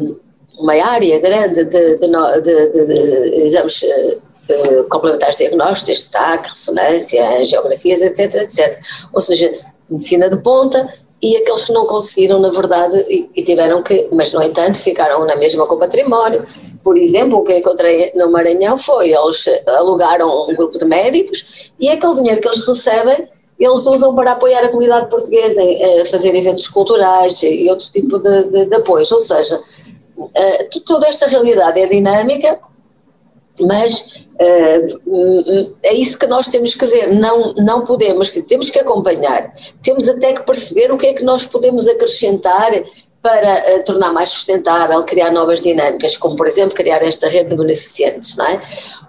uma 0.59 0.75
área 0.83 1.19
grande 1.19 1.65
de, 1.65 1.97
de, 1.97 2.09
de, 2.43 2.87
de 2.87 3.43
exames 3.43 3.83
uh, 3.83 4.89
complementares 4.89 5.39
diagnósticos, 5.39 6.05
TAC, 6.05 6.49
ressonância, 6.49 7.45
geografias, 7.45 8.01
etc, 8.01 8.43
etc. 8.43 8.81
Ou 9.13 9.21
seja, 9.21 9.53
medicina 9.91 10.31
de 10.31 10.37
ponta 10.39 10.89
e 11.23 11.37
aqueles 11.37 11.65
que 11.65 11.73
não 11.73 11.87
conseguiram, 11.87 12.39
na 12.41 12.51
verdade, 12.51 12.99
e, 13.11 13.29
e 13.35 13.43
tiveram 13.43 13.83
que, 13.83 14.09
mas 14.13 14.33
no 14.33 14.43
entanto, 14.43 14.79
ficaram 14.79 15.25
na 15.27 15.37
mesma 15.37 15.67
com 15.67 15.75
o 15.75 15.79
património, 15.79 16.47
por 16.83 16.97
exemplo, 16.97 17.39
o 17.39 17.45
que 17.45 17.59
encontrei 17.59 18.13
no 18.15 18.31
Maranhão 18.31 18.79
foi 18.79 19.13
eles 19.13 19.45
alugaram 19.67 20.49
um 20.49 20.55
grupo 20.55 20.79
de 20.79 20.85
médicos 20.85 21.73
e 21.79 21.89
aquele 21.89 22.15
dinheiro 22.15 22.41
que 22.41 22.49
eles 22.49 22.67
recebem 22.67 23.29
eles 23.59 23.87
usam 23.87 24.15
para 24.15 24.33
apoiar 24.33 24.65
a 24.65 24.69
comunidade 24.69 25.11
portuguesa, 25.11 25.61
a 26.01 26.07
fazer 26.07 26.35
eventos 26.35 26.67
culturais 26.67 27.43
e 27.43 27.69
outro 27.69 27.93
tipo 27.93 28.19
de, 28.19 28.45
de, 28.45 28.65
de 28.65 28.75
apoios. 28.75 29.13
Ou 29.13 29.19
seja, 29.19 29.61
eh, 30.35 30.69
toda 30.87 31.07
esta 31.07 31.27
realidade 31.27 31.79
é 31.79 31.87
dinâmica, 31.87 32.59
mas 33.61 34.25
uh, 34.41 35.77
é 35.83 35.95
isso 35.95 36.19
que 36.19 36.27
nós 36.27 36.49
temos 36.49 36.75
que 36.75 36.87
ver, 36.87 37.13
não, 37.13 37.53
não 37.55 37.85
podemos, 37.85 38.31
temos 38.31 38.71
que 38.71 38.79
acompanhar, 38.79 39.53
temos 39.83 40.09
até 40.09 40.33
que 40.33 40.43
perceber 40.43 40.91
o 40.91 40.97
que 40.97 41.09
é 41.09 41.13
que 41.13 41.25
nós 41.25 41.45
podemos 41.45 41.87
acrescentar 41.87 42.73
para 43.23 43.77
uh, 43.77 43.85
tornar 43.85 44.13
mais 44.13 44.31
sustentável, 44.31 45.03
criar 45.05 45.31
novas 45.31 45.63
dinâmicas, 45.63 46.17
como 46.17 46.37
por 46.37 46.47
exemplo 46.47 46.75
criar 46.75 47.03
esta 47.03 47.29
rede 47.29 47.51
de 47.51 47.57
beneficientes, 47.57 48.37
não 48.37 48.47
é? 48.47 48.61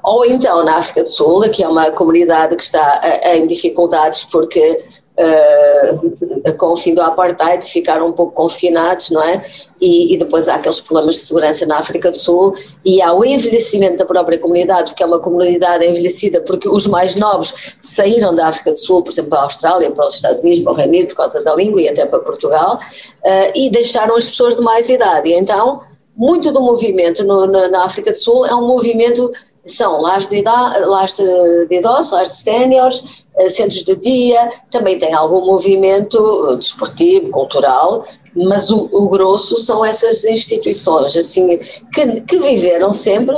Ou 0.03 0.25
então 0.25 0.63
na 0.63 0.77
África 0.77 1.03
do 1.03 1.08
Sul, 1.08 1.50
que 1.50 1.63
é 1.63 1.68
uma 1.68 1.91
comunidade 1.91 2.56
que 2.56 2.63
está 2.63 3.01
uh, 3.03 3.27
em 3.30 3.48
dificuldades 3.48 4.25
porque 4.25 4.84
uh, 5.18 6.53
com 6.58 6.68
o 6.68 6.77
fim 6.77 6.94
do 6.94 7.01
apartheid 7.01 7.65
ficaram 7.65 8.08
um 8.08 8.12
pouco 8.12 8.34
confinados, 8.34 9.10
não 9.12 9.22
é? 9.24 9.44
E, 9.80 10.13
e, 10.13 10.18
depois 10.18 10.48
há 10.48 10.56
aqueles 10.56 10.80
problemas 10.80 11.15
de 11.15 11.22
segurança 11.22 11.65
na 11.65 11.77
África 11.77 12.12
do 12.12 12.18
Sul 12.18 12.53
e 12.86 13.01
há 13.01 13.13
o 13.13 13.25
envelhecimento 13.25 13.98
da 13.98 14.06
própria 14.06 14.38
comunidade, 14.38 14.94
que 14.94 15.01
é 15.01 15.06
uma 15.06 15.20
comunidade 15.20 15.86
envelhecida 15.86 16.41
porque 16.41 16.70
os 16.70 16.86
mais 16.88 17.15
novos 17.15 17.75
saíram 17.80 18.36
da 18.36 18.48
África 18.48 18.72
do 18.72 18.77
Sul, 18.77 19.01
por 19.03 19.12
exemplo, 19.12 19.32
para 19.32 19.39
a 19.39 19.44
Austrália, 19.44 19.91
para 19.91 20.06
os 20.06 20.15
Estados 20.15 20.41
Unidos, 20.41 20.60
para 20.60 20.72
o 20.72 20.75
Reino 20.75 20.91
Unido, 20.91 21.08
por 21.08 21.15
causa 21.15 21.44
da 21.44 21.56
língua 21.56 21.82
e 21.82 21.89
até 21.89 22.06
para 22.06 22.20
Portugal, 22.20 22.75
uh, 22.75 23.51
e 23.56 23.70
deixaram 23.70 24.15
as 24.15 24.30
pessoas 24.30 24.58
de 24.58 24.62
mais 24.62 24.89
idade. 24.89 25.34
Então, 25.34 25.82
muito 26.15 26.51
do 26.51 26.62
movimento 26.62 27.24
no, 27.24 27.48
na, 27.48 27.68
na, 27.70 27.86
África 27.86 28.12
do 28.12 28.18
Sul 28.18 28.46
é 28.46 28.53
um 28.53 28.68
movimento 28.68 29.32
são 29.65 30.01
lares 30.01 30.27
de, 30.27 30.41
lares 30.41 31.18
de 31.18 31.75
idosos, 31.75 32.12
lares 32.12 32.32
de 32.32 32.38
séniores, 32.38 33.25
eh, 33.38 33.50
centros 33.50 33.84
de 33.84 33.96
dia, 33.96 34.51
também 34.72 34.98
tem 34.98 35.13
algum 35.13 35.46
movimento 35.46 36.58
desportivo, 36.58 37.30
cultural, 37.30 38.03
mas 38.36 38.70
o, 38.72 38.89
o 38.91 39.08
grosso 39.10 39.58
são 39.58 39.86
essas 39.86 40.25
instituições 40.25 41.15
assim 41.15 41.60
que, 41.94 42.22
que 42.22 42.39
viveram 42.39 42.91
sempre 42.91 43.38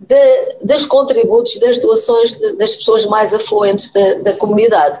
de, 0.00 0.56
dos 0.62 0.84
contributos, 0.86 1.58
das 1.60 1.78
doações 1.78 2.36
de, 2.36 2.56
das 2.56 2.74
pessoas 2.74 3.06
mais 3.06 3.32
afluentes 3.32 3.90
da, 3.90 4.14
da 4.14 4.32
comunidade. 4.34 5.00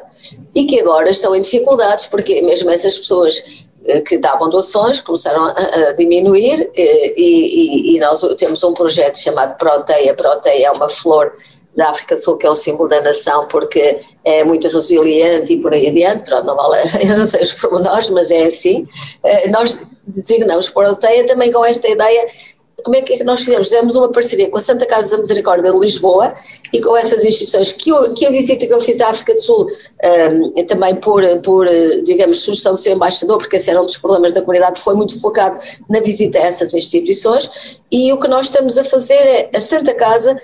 E 0.54 0.64
que 0.64 0.80
agora 0.80 1.10
estão 1.10 1.34
em 1.34 1.42
dificuldades 1.42 2.06
porque 2.06 2.40
mesmo 2.42 2.70
essas 2.70 2.96
pessoas 2.96 3.42
eh, 3.42 3.61
que 4.06 4.16
davam 4.18 4.48
doações 4.48 5.00
começaram 5.00 5.44
a, 5.44 5.92
diminuir 5.92 6.70
eh, 6.74 7.14
e, 7.16 7.92
e, 7.92 7.96
e, 7.96 8.00
nós 8.00 8.20
temos 8.38 8.62
um 8.62 8.72
projeto 8.72 9.18
chamado 9.18 9.56
Proteia. 9.56 10.14
Proteia 10.14 10.68
é 10.68 10.70
uma 10.70 10.88
flor 10.88 11.32
da 11.76 11.90
África 11.90 12.16
Sul 12.16 12.36
que 12.36 12.46
é 12.46 12.50
o 12.50 12.54
símbolo 12.54 12.88
da 12.88 13.00
nação 13.00 13.48
porque 13.48 13.98
é 14.24 14.44
muito 14.44 14.68
resiliente 14.68 15.54
e 15.54 15.60
por 15.60 15.72
aí 15.72 15.88
adiante, 15.88 16.28
pronto, 16.28 16.46
não 16.46 16.54
vale, 16.54 16.82
eu 17.02 17.18
não 17.18 17.26
sei 17.26 17.42
os 17.42 17.52
pormenores, 17.52 18.10
mas 18.10 18.30
é 18.30 18.44
assim. 18.44 18.86
Eh, 19.24 19.48
nós 19.50 19.80
designamos 20.06 20.70
Proteia 20.70 21.26
também 21.26 21.50
com 21.50 21.64
esta 21.64 21.88
ideia 21.88 22.28
como 22.82 22.96
é 22.96 23.02
que, 23.02 23.14
é 23.14 23.16
que 23.18 23.24
nós 23.24 23.40
fizemos? 23.40 23.68
Fizemos 23.68 23.96
uma 23.96 24.10
parceria 24.10 24.50
com 24.50 24.58
a 24.58 24.60
Santa 24.60 24.86
Casa 24.86 25.16
da 25.16 25.22
Misericórdia 25.22 25.70
de 25.70 25.78
Lisboa 25.78 26.34
e 26.72 26.80
com 26.80 26.96
essas 26.96 27.24
instituições 27.24 27.72
que, 27.72 27.90
eu, 27.90 28.14
que 28.14 28.26
a 28.26 28.30
visita 28.30 28.66
que 28.66 28.72
eu 28.72 28.80
fiz 28.80 29.00
à 29.00 29.08
África 29.08 29.34
do 29.34 29.40
Sul, 29.40 29.66
um, 29.66 30.66
também 30.66 30.96
por, 30.96 31.22
por, 31.42 31.66
digamos, 32.04 32.40
sugestão 32.40 32.74
de 32.74 32.80
ser 32.80 32.92
embaixador, 32.92 33.38
porque 33.38 33.56
esse 33.56 33.70
era 33.70 33.80
um 33.80 33.86
dos 33.86 33.98
problemas 33.98 34.32
da 34.32 34.40
comunidade, 34.40 34.80
foi 34.80 34.94
muito 34.94 35.20
focado 35.20 35.58
na 35.88 36.00
visita 36.00 36.38
a 36.38 36.42
essas 36.42 36.74
instituições 36.74 37.80
e 37.90 38.12
o 38.12 38.18
que 38.18 38.28
nós 38.28 38.46
estamos 38.46 38.78
a 38.78 38.84
fazer 38.84 39.14
é, 39.14 39.50
a 39.54 39.60
Santa 39.60 39.94
Casa 39.94 40.36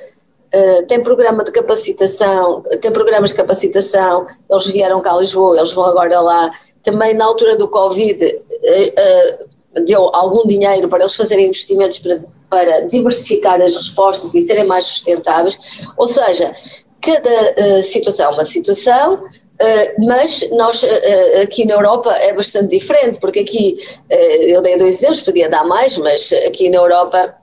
Uh, 0.48 0.86
tem 0.86 1.02
programa 1.02 1.44
de 1.44 1.52
capacitação, 1.52 2.62
tem 2.80 2.90
programas 2.90 3.30
de 3.30 3.36
capacitação, 3.36 4.26
eles 4.50 4.66
vieram 4.68 4.98
cá 5.02 5.12
a 5.12 5.18
Lisboa, 5.18 5.58
eles 5.58 5.72
vão 5.72 5.84
agora 5.84 6.18
lá, 6.22 6.50
também 6.82 7.12
na 7.12 7.26
altura 7.26 7.54
do 7.54 7.68
Covid, 7.68 8.24
uh, 8.24 9.44
uh, 9.44 9.48
deu 9.84 10.10
algum 10.14 10.46
dinheiro 10.46 10.88
para 10.88 11.02
eles 11.02 11.16
fazerem 11.16 11.46
investimentos 11.46 11.98
para, 11.98 12.20
para 12.48 12.80
diversificar 12.80 13.60
as 13.60 13.76
respostas 13.76 14.34
e 14.34 14.40
serem 14.40 14.64
mais 14.64 14.84
sustentáveis, 14.84 15.58
ou 15.96 16.06
seja, 16.06 16.52
cada 17.00 17.78
uh, 17.78 17.82
situação 17.82 18.30
é 18.30 18.34
uma 18.34 18.44
situação, 18.44 19.14
uh, 19.14 20.06
mas 20.06 20.48
nós 20.52 20.82
uh, 20.82 20.88
aqui 21.42 21.64
na 21.64 21.74
Europa 21.74 22.10
é 22.12 22.32
bastante 22.32 22.68
diferente, 22.68 23.18
porque 23.20 23.40
aqui, 23.40 23.76
eu 24.10 24.60
dei 24.62 24.76
dois 24.76 24.96
exemplos, 24.96 25.20
podia 25.20 25.48
dar 25.48 25.64
mais, 25.64 25.96
mas 25.98 26.32
aqui 26.46 26.68
na 26.68 26.78
Europa 26.78 27.34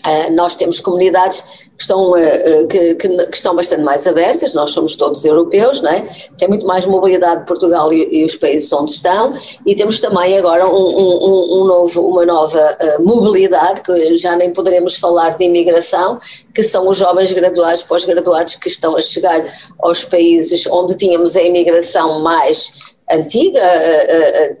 Uh, 0.00 0.32
nós 0.34 0.56
temos 0.56 0.80
comunidades 0.80 1.40
que 1.76 1.82
estão, 1.82 2.12
uh, 2.12 2.66
que, 2.68 2.94
que, 2.94 3.08
que, 3.26 3.36
estão 3.36 3.54
bastante 3.54 3.82
mais 3.82 4.06
abertas, 4.06 4.54
nós 4.54 4.70
somos 4.70 4.96
todos 4.96 5.24
europeus, 5.26 5.82
não 5.82 5.90
é? 5.90 6.08
tem 6.38 6.48
muito 6.48 6.66
mais 6.66 6.86
mobilidade 6.86 7.44
Portugal 7.44 7.92
e, 7.92 8.08
e, 8.10 8.24
os 8.24 8.34
países 8.34 8.72
onde 8.72 8.92
estão, 8.92 9.34
e 9.66 9.74
temos 9.74 10.00
também 10.00 10.38
agora 10.38 10.66
um, 10.66 10.72
um, 10.72 11.60
um 11.60 11.64
novo, 11.64 12.06
uma 12.06 12.24
nova 12.24 12.78
uh, 12.80 13.02
mobilidade, 13.04 13.82
que 13.82 14.16
já 14.16 14.34
nem 14.36 14.52
poderemos 14.52 14.96
falar 14.96 15.36
de 15.36 15.44
imigração, 15.44 16.18
que 16.54 16.62
são 16.62 16.88
os 16.88 16.96
jovens 16.96 17.30
graduados, 17.32 17.82
pós-graduados 17.82 18.56
que 18.56 18.68
estão 18.68 18.96
a 18.96 19.02
chegar 19.02 19.44
aos 19.80 20.02
países 20.02 20.66
onde 20.66 20.96
tínhamos 20.96 21.36
a 21.36 21.42
imigração 21.42 22.20
mais 22.20 22.72
antiga, 23.10 23.60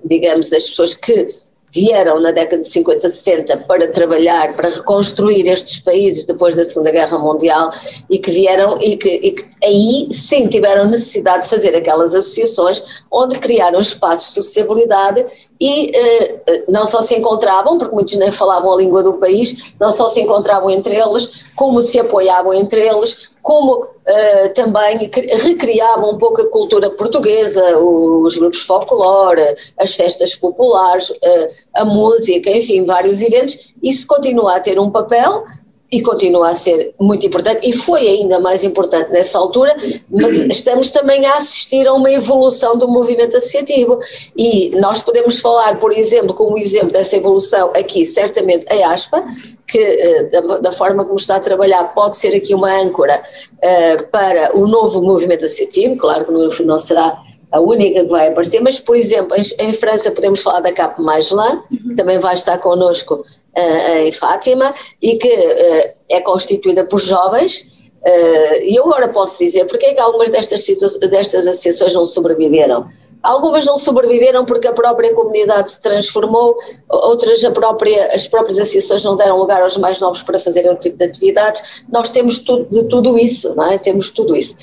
digamos, 0.04 0.52
as 0.52 0.68
pessoas 0.68 0.92
que 0.92 1.28
vieram 1.72 2.20
na 2.20 2.32
década 2.32 2.62
de 2.62 2.68
50, 2.68 3.08
60 3.08 3.56
para 3.58 3.88
trabalhar, 3.88 4.54
para 4.56 4.68
reconstruir 4.68 5.46
estes 5.48 5.78
países 5.78 6.24
depois 6.24 6.54
da 6.54 6.64
Segunda 6.64 6.90
Guerra 6.90 7.18
Mundial 7.18 7.72
e 8.08 8.18
que 8.18 8.30
vieram 8.30 8.78
e 8.80 8.96
que, 8.96 9.08
e 9.08 9.32
que 9.32 9.44
aí 9.62 10.08
sim 10.10 10.48
tiveram 10.48 10.86
necessidade 10.86 11.44
de 11.44 11.50
fazer 11.50 11.74
aquelas 11.74 12.14
associações 12.14 12.82
onde 13.10 13.38
criaram 13.38 13.80
espaços 13.80 14.34
de 14.34 14.42
sociabilidade 14.42 15.24
e 15.60 15.90
uh, 15.90 16.72
não 16.72 16.86
só 16.86 17.02
se 17.02 17.14
encontravam, 17.14 17.76
porque 17.76 17.94
muitos 17.94 18.16
nem 18.16 18.32
falavam 18.32 18.72
a 18.72 18.76
língua 18.76 19.02
do 19.02 19.14
país, 19.14 19.74
não 19.78 19.92
só 19.92 20.08
se 20.08 20.20
encontravam 20.20 20.70
entre 20.70 20.96
eles, 20.96 21.52
como 21.54 21.82
se 21.82 22.00
apoiavam 22.00 22.54
entre 22.54 22.80
eles, 22.80 23.29
como 23.42 23.82
uh, 23.82 24.54
também 24.54 25.10
recriavam 25.42 26.10
um 26.10 26.18
pouco 26.18 26.40
a 26.42 26.50
cultura 26.50 26.90
portuguesa, 26.90 27.76
os 27.78 28.36
grupos 28.36 28.62
folclore, 28.62 29.42
as 29.78 29.94
festas 29.94 30.34
populares, 30.34 31.10
uh, 31.10 31.48
a 31.74 31.84
música, 31.84 32.50
enfim, 32.50 32.84
vários 32.84 33.20
eventos. 33.20 33.72
Isso 33.82 34.06
continua 34.06 34.56
a 34.56 34.60
ter 34.60 34.78
um 34.78 34.90
papel 34.90 35.44
e 35.92 36.00
continua 36.02 36.48
a 36.48 36.54
ser 36.54 36.94
muito 37.00 37.26
importante 37.26 37.68
e 37.68 37.72
foi 37.72 38.06
ainda 38.06 38.38
mais 38.38 38.62
importante 38.62 39.10
nessa 39.10 39.38
altura, 39.38 39.74
mas 40.08 40.38
estamos 40.48 40.92
também 40.92 41.26
a 41.26 41.38
assistir 41.38 41.86
a 41.86 41.92
uma 41.92 42.10
evolução 42.10 42.78
do 42.78 42.88
movimento 42.88 43.36
associativo. 43.36 43.98
E 44.36 44.70
nós 44.78 45.02
podemos 45.02 45.40
falar, 45.40 45.80
por 45.80 45.92
exemplo, 45.92 46.32
como 46.32 46.56
exemplo 46.56 46.92
dessa 46.92 47.16
evolução 47.16 47.72
aqui, 47.74 48.06
certamente 48.06 48.66
a 48.72 48.92
ASPA, 48.92 49.24
que 49.66 49.78
eh, 49.78 50.24
da, 50.24 50.58
da 50.58 50.72
forma 50.72 51.04
como 51.04 51.16
está 51.16 51.36
a 51.36 51.40
trabalhar 51.40 51.82
pode 51.94 52.16
ser 52.16 52.34
aqui 52.34 52.54
uma 52.54 52.72
âncora 52.80 53.20
uh, 53.56 54.08
para 54.08 54.56
o 54.56 54.66
novo 54.66 55.02
movimento 55.02 55.44
associativo, 55.44 55.96
claro 55.96 56.24
que 56.24 56.32
não, 56.32 56.48
não 56.66 56.78
será 56.78 57.20
a 57.52 57.60
única 57.60 58.04
que 58.04 58.10
vai 58.10 58.28
aparecer, 58.28 58.60
mas 58.60 58.78
por 58.78 58.96
exemplo, 58.96 59.36
em, 59.36 59.68
em 59.68 59.72
França 59.72 60.10
podemos 60.10 60.40
falar 60.40 60.60
da 60.60 60.72
Cap 60.72 61.00
Magellan, 61.00 61.62
que 61.68 61.94
também 61.94 62.18
vai 62.18 62.34
estar 62.34 62.58
connosco 62.58 63.24
em 63.56 64.12
Fátima 64.12 64.72
e 65.02 65.16
que 65.16 65.28
uh, 65.28 65.92
é 66.08 66.20
constituída 66.20 66.84
por 66.84 67.00
jovens. 67.00 67.62
Uh, 68.00 68.62
e 68.62 68.76
eu 68.76 68.84
agora 68.84 69.08
posso 69.08 69.38
dizer 69.38 69.66
porque 69.66 69.86
é 69.86 69.94
que 69.94 70.00
algumas 70.00 70.30
destas, 70.30 70.64
destas 71.10 71.46
associações 71.46 71.94
não 71.94 72.06
sobreviveram. 72.06 72.88
Algumas 73.22 73.66
não 73.66 73.76
sobreviveram 73.76 74.46
porque 74.46 74.66
a 74.66 74.72
própria 74.72 75.14
comunidade 75.14 75.72
se 75.72 75.82
transformou, 75.82 76.56
outras 76.88 77.44
a 77.44 77.50
própria, 77.50 78.14
as 78.14 78.26
próprias 78.26 78.58
associações 78.58 79.04
não 79.04 79.14
deram 79.14 79.36
lugar 79.36 79.60
aos 79.60 79.76
mais 79.76 80.00
novos 80.00 80.22
para 80.22 80.38
fazerem 80.38 80.70
outro 80.70 80.84
tipo 80.84 80.96
de 80.96 81.04
atividades. 81.04 81.82
Nós 81.92 82.10
temos 82.10 82.40
tudo, 82.40 82.66
de 82.70 82.88
tudo 82.88 83.18
isso, 83.18 83.54
não 83.54 83.70
é? 83.70 83.76
Temos 83.76 84.10
tudo 84.10 84.34
isso. 84.34 84.56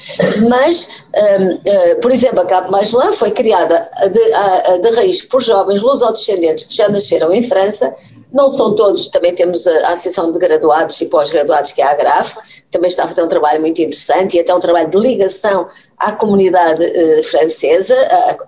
Mas, 0.50 0.88
um, 1.15 1.54
uh, 1.54 2.02
por 2.02 2.12
exemplo, 2.12 2.39
a 2.39 2.45
Cabo 2.45 2.71
Magellan 2.71 3.13
foi 3.13 3.30
criada 3.30 3.88
de, 4.12 4.34
a, 4.34 4.78
de 4.78 4.89
raiz 4.89 5.21
por 5.21 5.39
jovens 5.43 5.84
lusodescendentes 5.84 6.65
que 6.65 6.76
já 6.76 6.89
nasceram 6.89 7.32
em 7.32 7.43
França, 7.43 7.95
não 8.38 8.52
são 8.52 8.76
todos, 8.76 9.08
também 9.08 9.34
temos 9.34 9.65
a 9.65 9.93
Associação 9.93 10.32
de 10.32 10.38
Graduados 10.38 11.02
e 11.02 11.08
Pós-Graduados, 11.08 11.71
que 11.71 11.82
é 11.82 11.86
a 11.86 11.89
AGRAF, 11.89 12.36
também 12.69 12.88
está 12.88 13.04
a 13.04 13.08
fazer 13.08 13.23
um 13.23 13.28
trabalho 13.28 13.60
muito 13.60 13.82
interessante 13.82 14.38
e 14.38 14.39
até 14.39 14.54
um 14.54 14.60
trabalho 14.60 14.91
de 14.91 14.97
ligação 14.97 15.67
à 15.97 16.12
comunidade 16.12 16.84
eh, 16.84 17.23
francesa 17.23 17.95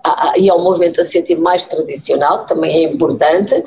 a, 0.04 0.30
a, 0.30 0.38
e 0.38 0.48
ao 0.48 0.60
movimento 0.60 1.00
associativo 1.00 1.42
mais 1.42 1.66
tradicional, 1.66 2.42
que 2.42 2.54
também 2.54 2.72
é 2.72 2.88
importante, 2.88 3.64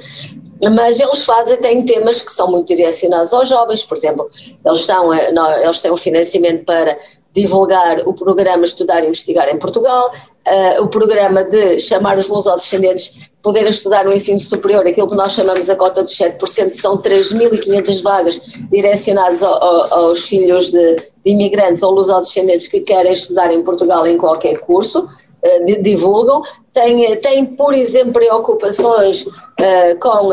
mas 0.74 1.02
eles 1.02 1.26
fazem, 1.26 1.58
têm 1.58 1.86
temas 1.86 2.22
que 2.22 2.32
são 2.32 2.50
muito 2.50 2.70
direcionados 2.70 3.34
aos 3.34 3.50
jovens, 3.50 3.84
por 3.84 3.98
exemplo, 3.98 4.30
eles, 4.66 4.86
são, 4.86 5.14
eh, 5.14 5.30
eles 5.62 5.82
têm 5.82 5.92
um 5.92 5.98
financiamento 5.98 6.64
para 6.64 6.98
divulgar 7.34 8.08
o 8.08 8.14
programa 8.14 8.64
Estudar 8.64 9.04
e 9.04 9.08
Investigar 9.08 9.50
em 9.50 9.58
Portugal, 9.58 10.12
uh, 10.48 10.84
o 10.84 10.88
programa 10.88 11.44
de 11.44 11.80
chamar 11.80 12.18
os 12.18 12.28
lusodescendentes 12.28 13.32
poderem 13.42 13.72
estudar 13.72 14.06
no 14.06 14.14
ensino 14.14 14.40
superior, 14.40 14.88
aquilo 14.88 15.10
que 15.10 15.18
nós 15.18 15.34
chamamos 15.34 15.70
a 15.70 15.76
cota 15.76 16.04
de 16.04 16.12
7%, 16.12 16.72
são 16.72 16.98
3.500 16.98 18.02
vagas 18.02 18.42
direcionadas 18.72 19.44
ao, 19.44 19.62
ao, 19.62 19.94
aos 19.94 20.26
filhos 20.26 20.72
de, 20.72 20.96
de, 20.96 21.12
imigrantes 21.26 21.84
ou 21.84 21.92
lusodescendentes 21.92 22.68
que 22.68 22.80
querem 22.82 23.12
estudar 23.12 23.52
em 23.52 23.64
Portugal 23.64 24.08
em 24.08 24.18
qualquer 24.18 24.60
curso, 24.60 25.00
uh, 25.00 25.82
divulgam. 25.82 26.42
Tem, 26.74 27.16
tem, 27.18 27.46
por 27.46 27.74
exemplo, 27.74 28.14
preocupações 28.14 29.26
uh, 29.26 30.00
com 30.00 30.30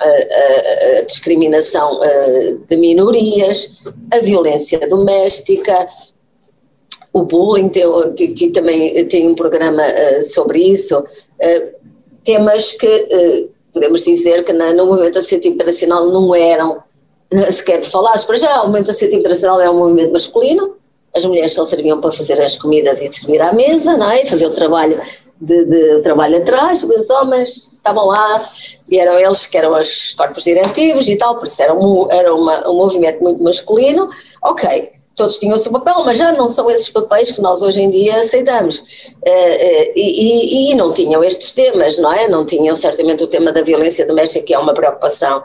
a, 0.00 0.98
a, 0.98 1.02
discriminação 1.02 2.00
de 2.68 2.76
minorias, 2.76 3.80
a 4.12 4.18
violência 4.20 4.78
doméstica, 4.88 5.88
o 7.12 7.24
bullying, 7.24 7.68
tem, 7.68 8.52
também 8.52 9.06
tem 9.06 9.28
um 9.28 9.34
programa 9.34 9.82
sobre 10.22 10.60
isso, 10.60 11.02
temas 12.22 12.72
que 12.72 13.48
podemos 13.72 14.04
dizer 14.04 14.44
que 14.44 14.52
no 14.52 14.86
movimento 14.86 15.18
associativo 15.18 15.54
internacional 15.54 16.06
não 16.08 16.34
eram 16.34 16.82
sequer 17.50 17.82
falados. 17.84 18.24
Para 18.24 18.36
já, 18.36 18.62
o 18.62 18.66
movimento 18.66 18.90
associativo 18.90 19.20
internacional 19.20 19.60
era 19.60 19.70
um 19.70 19.78
movimento 19.78 20.12
masculino, 20.12 20.76
as 21.14 21.24
mulheres 21.24 21.52
só 21.52 21.64
serviam 21.64 22.00
para 22.00 22.12
fazer 22.12 22.40
as 22.42 22.56
comidas 22.56 23.02
e 23.02 23.08
servir 23.08 23.40
à 23.40 23.52
mesa, 23.52 23.96
não 23.96 24.10
é? 24.10 24.24
fazer 24.26 24.46
o 24.46 24.50
trabalho 24.50 25.00
de, 25.40 25.64
de 25.64 26.00
trabalho 26.00 26.38
atrás, 26.38 26.82
os 26.82 27.10
homens 27.10 27.72
estavam 27.72 28.06
lá 28.06 28.50
e 28.90 28.98
eram 28.98 29.18
eles 29.18 29.46
que 29.46 29.56
eram 29.56 29.80
os 29.80 30.12
corpos 30.14 30.44
diretivos 30.44 31.08
e 31.08 31.16
tal, 31.16 31.36
por 31.36 31.46
isso 31.46 31.62
era, 31.62 31.74
um, 31.74 32.10
era 32.10 32.34
uma, 32.34 32.68
um 32.68 32.74
movimento 32.74 33.22
muito 33.22 33.42
masculino. 33.42 34.08
Ok, 34.42 34.92
todos 35.18 35.38
tinham 35.38 35.56
o 35.56 35.58
seu 35.58 35.70
papel, 35.70 36.02
mas 36.04 36.16
já 36.16 36.32
não 36.32 36.48
são 36.48 36.70
esses 36.70 36.88
papéis 36.88 37.30
que 37.30 37.42
nós 37.42 37.60
hoje 37.60 37.82
em 37.82 37.90
dia 37.90 38.20
aceitamos. 38.20 38.82
E, 39.94 40.70
e, 40.70 40.72
e 40.72 40.74
não 40.74 40.92
tinham 40.92 41.22
estes 41.22 41.52
temas, 41.52 41.98
não 41.98 42.12
é? 42.12 42.26
Não 42.28 42.46
tinham 42.46 42.74
certamente 42.74 43.22
o 43.22 43.26
tema 43.26 43.52
da 43.52 43.62
violência 43.62 44.06
doméstica, 44.06 44.46
que 44.46 44.54
é 44.54 44.58
uma 44.58 44.72
preocupação 44.72 45.42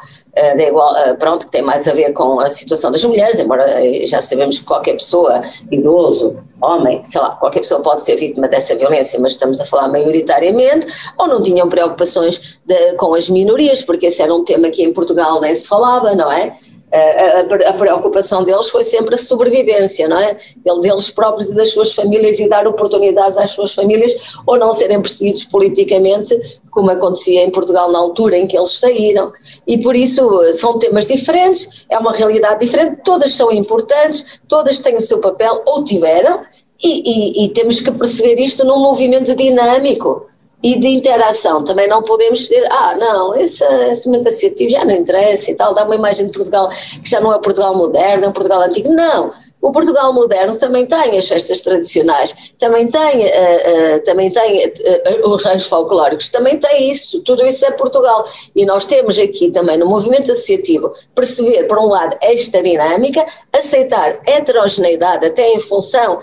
de 0.56 0.64
igual, 0.64 0.94
pronto, 1.20 1.46
que 1.48 1.52
tem 1.52 1.62
mais 1.62 1.88
a 1.88 1.94
ver 1.94 2.14
com 2.14 2.40
a 2.40 2.50
situação 2.50 2.92
das 2.92 3.04
mulheres, 3.04 3.40
embora 3.40 3.82
já 4.06 4.22
sabemos 4.22 4.60
que 4.60 4.66
qualquer 4.66 4.94
pessoa, 4.94 5.42
idoso, 5.70 6.38
homem, 6.62 7.04
sei 7.04 7.20
lá, 7.20 7.32
qualquer 7.32 7.60
pessoa 7.60 7.82
pode 7.82 8.06
ser 8.06 8.16
vítima 8.16 8.48
dessa 8.48 8.76
violência, 8.76 9.20
mas 9.20 9.34
estamos 9.34 9.60
a 9.60 9.66
falar 9.66 9.90
maioritariamente, 9.90 10.88
ou 11.18 11.28
não 11.28 11.44
tinham 11.44 11.68
preocupações 11.68 12.60
de, 12.66 12.94
com 12.96 13.14
as 13.14 13.30
minorias, 13.30 13.82
porque 13.82 14.06
esse 14.06 14.22
era 14.22 14.34
um 14.34 14.44
tema 14.44 14.70
que 14.70 14.84
em 14.84 14.94
Portugal 14.94 15.42
nem 15.42 15.54
se 15.54 15.68
falava, 15.68 16.16
não 16.16 16.32
é? 16.32 16.56
A, 16.94 17.74
preocupação 17.74 18.44
deles 18.44 18.70
foi 18.70 18.84
sempre 18.84 19.16
a 19.16 19.18
sobrevivência, 19.18 20.08
não 20.08 20.20
é? 20.20 20.38
Deles 20.82 21.10
próprios 21.10 21.50
e 21.50 21.56
das 21.56 21.72
suas 21.72 21.94
famílias 21.94 22.40
e 22.40 22.48
dar 22.48 22.68
oportunidades 22.68 23.38
às 23.38 23.52
suas 23.52 23.74
famílias 23.74 24.14
ou 24.46 24.58
não 24.58 24.72
serem 24.72 25.02
perseguidos 25.02 25.44
politicamente, 25.44 26.40
como 26.70 26.92
acontecia 26.92 27.44
em 27.44 27.50
Portugal 27.50 27.92
na 27.92 27.98
altura 27.98 28.38
em 28.38 28.46
que 28.46 28.56
eles 28.56 28.80
saíram. 28.80 29.32
E 29.66 29.80
por 29.80 29.96
isso 29.96 30.52
são 30.52 30.78
temas 30.78 31.08
diferentes, 31.08 31.86
é 31.90 31.98
uma 31.98 32.14
realidade 32.14 32.60
diferente, 32.60 33.02
todas 33.04 33.32
são 33.32 33.52
importantes, 33.52 34.42
todas 34.48 34.80
têm 34.80 34.96
o 34.96 35.02
seu 35.02 35.20
papel 35.20 35.64
ou 35.66 35.84
tiveram, 35.84 36.44
e, 36.84 37.42
e, 37.42 37.46
e 37.46 37.50
temos 37.50 37.80
que 37.80 37.92
perceber 37.92 38.40
isto 38.42 38.66
num 38.66 38.80
movimento 38.80 39.34
dinâmico 39.36 40.28
e 40.63 40.80
de 40.80 40.88
interação. 40.88 41.63
Também 41.63 41.88
não 41.88 42.02
podemos 42.02 42.39
dizer, 42.39 42.65
ah, 42.71 42.95
não, 42.95 43.36
esse, 43.36 44.08
momento 44.08 44.30
associativo 44.30 44.71
já 44.71 44.86
não 44.86 44.95
interessa 44.95 45.52
e 45.52 45.56
tal, 45.56 45.73
dá 45.73 45.84
uma 45.84 45.95
imagem 45.95 46.28
de 46.28 46.32
Portugal 46.32 46.69
que 46.69 47.10
já 47.10 47.19
não 47.19 47.34
é 47.34 47.39
Portugal 47.39 47.76
moderno, 47.76 48.26
é 48.26 48.28
um 48.30 48.32
Portugal 48.32 48.62
antigo. 48.62 48.89
Não, 48.89 49.34
o 49.63 49.71
Portugal 49.71 50.12
moderno 50.12 50.58
também 50.58 50.86
tem 50.86 51.17
as 51.17 51.26
festas 51.26 51.62
tradicionais, 51.62 52.36
também 52.60 52.86
tem, 52.89 53.02
uh, 53.02 53.95
uh, 53.95 54.04
também 54.04 54.30
tem 54.30 54.67
uh, 54.67 55.30
os 55.30 55.41
raios 55.41 55.65
folclóricos, 55.65 56.30
também 56.30 56.58
tem 56.58 56.91
isso, 56.91 57.21
tudo 57.23 57.45
isso 57.45 57.65
é 57.65 57.71
Portugal. 57.71 58.28
E 58.54 58.65
nós 58.65 58.86
temos 58.86 59.17
aqui 59.17 59.52
também 59.52 59.78
no 59.78 59.86
movimento 59.86 60.34
associativo 60.34 60.91
perceber, 61.15 61.63
por 61.63 61.80
um 61.80 61.88
lado, 61.88 62.17
esta 62.21 62.62
dinâmica, 62.62 63.26
aceitar 63.54 64.19
heterogeneidade 64.28 65.26
até 65.26 65.54
em 65.54 65.62
função 65.62 66.19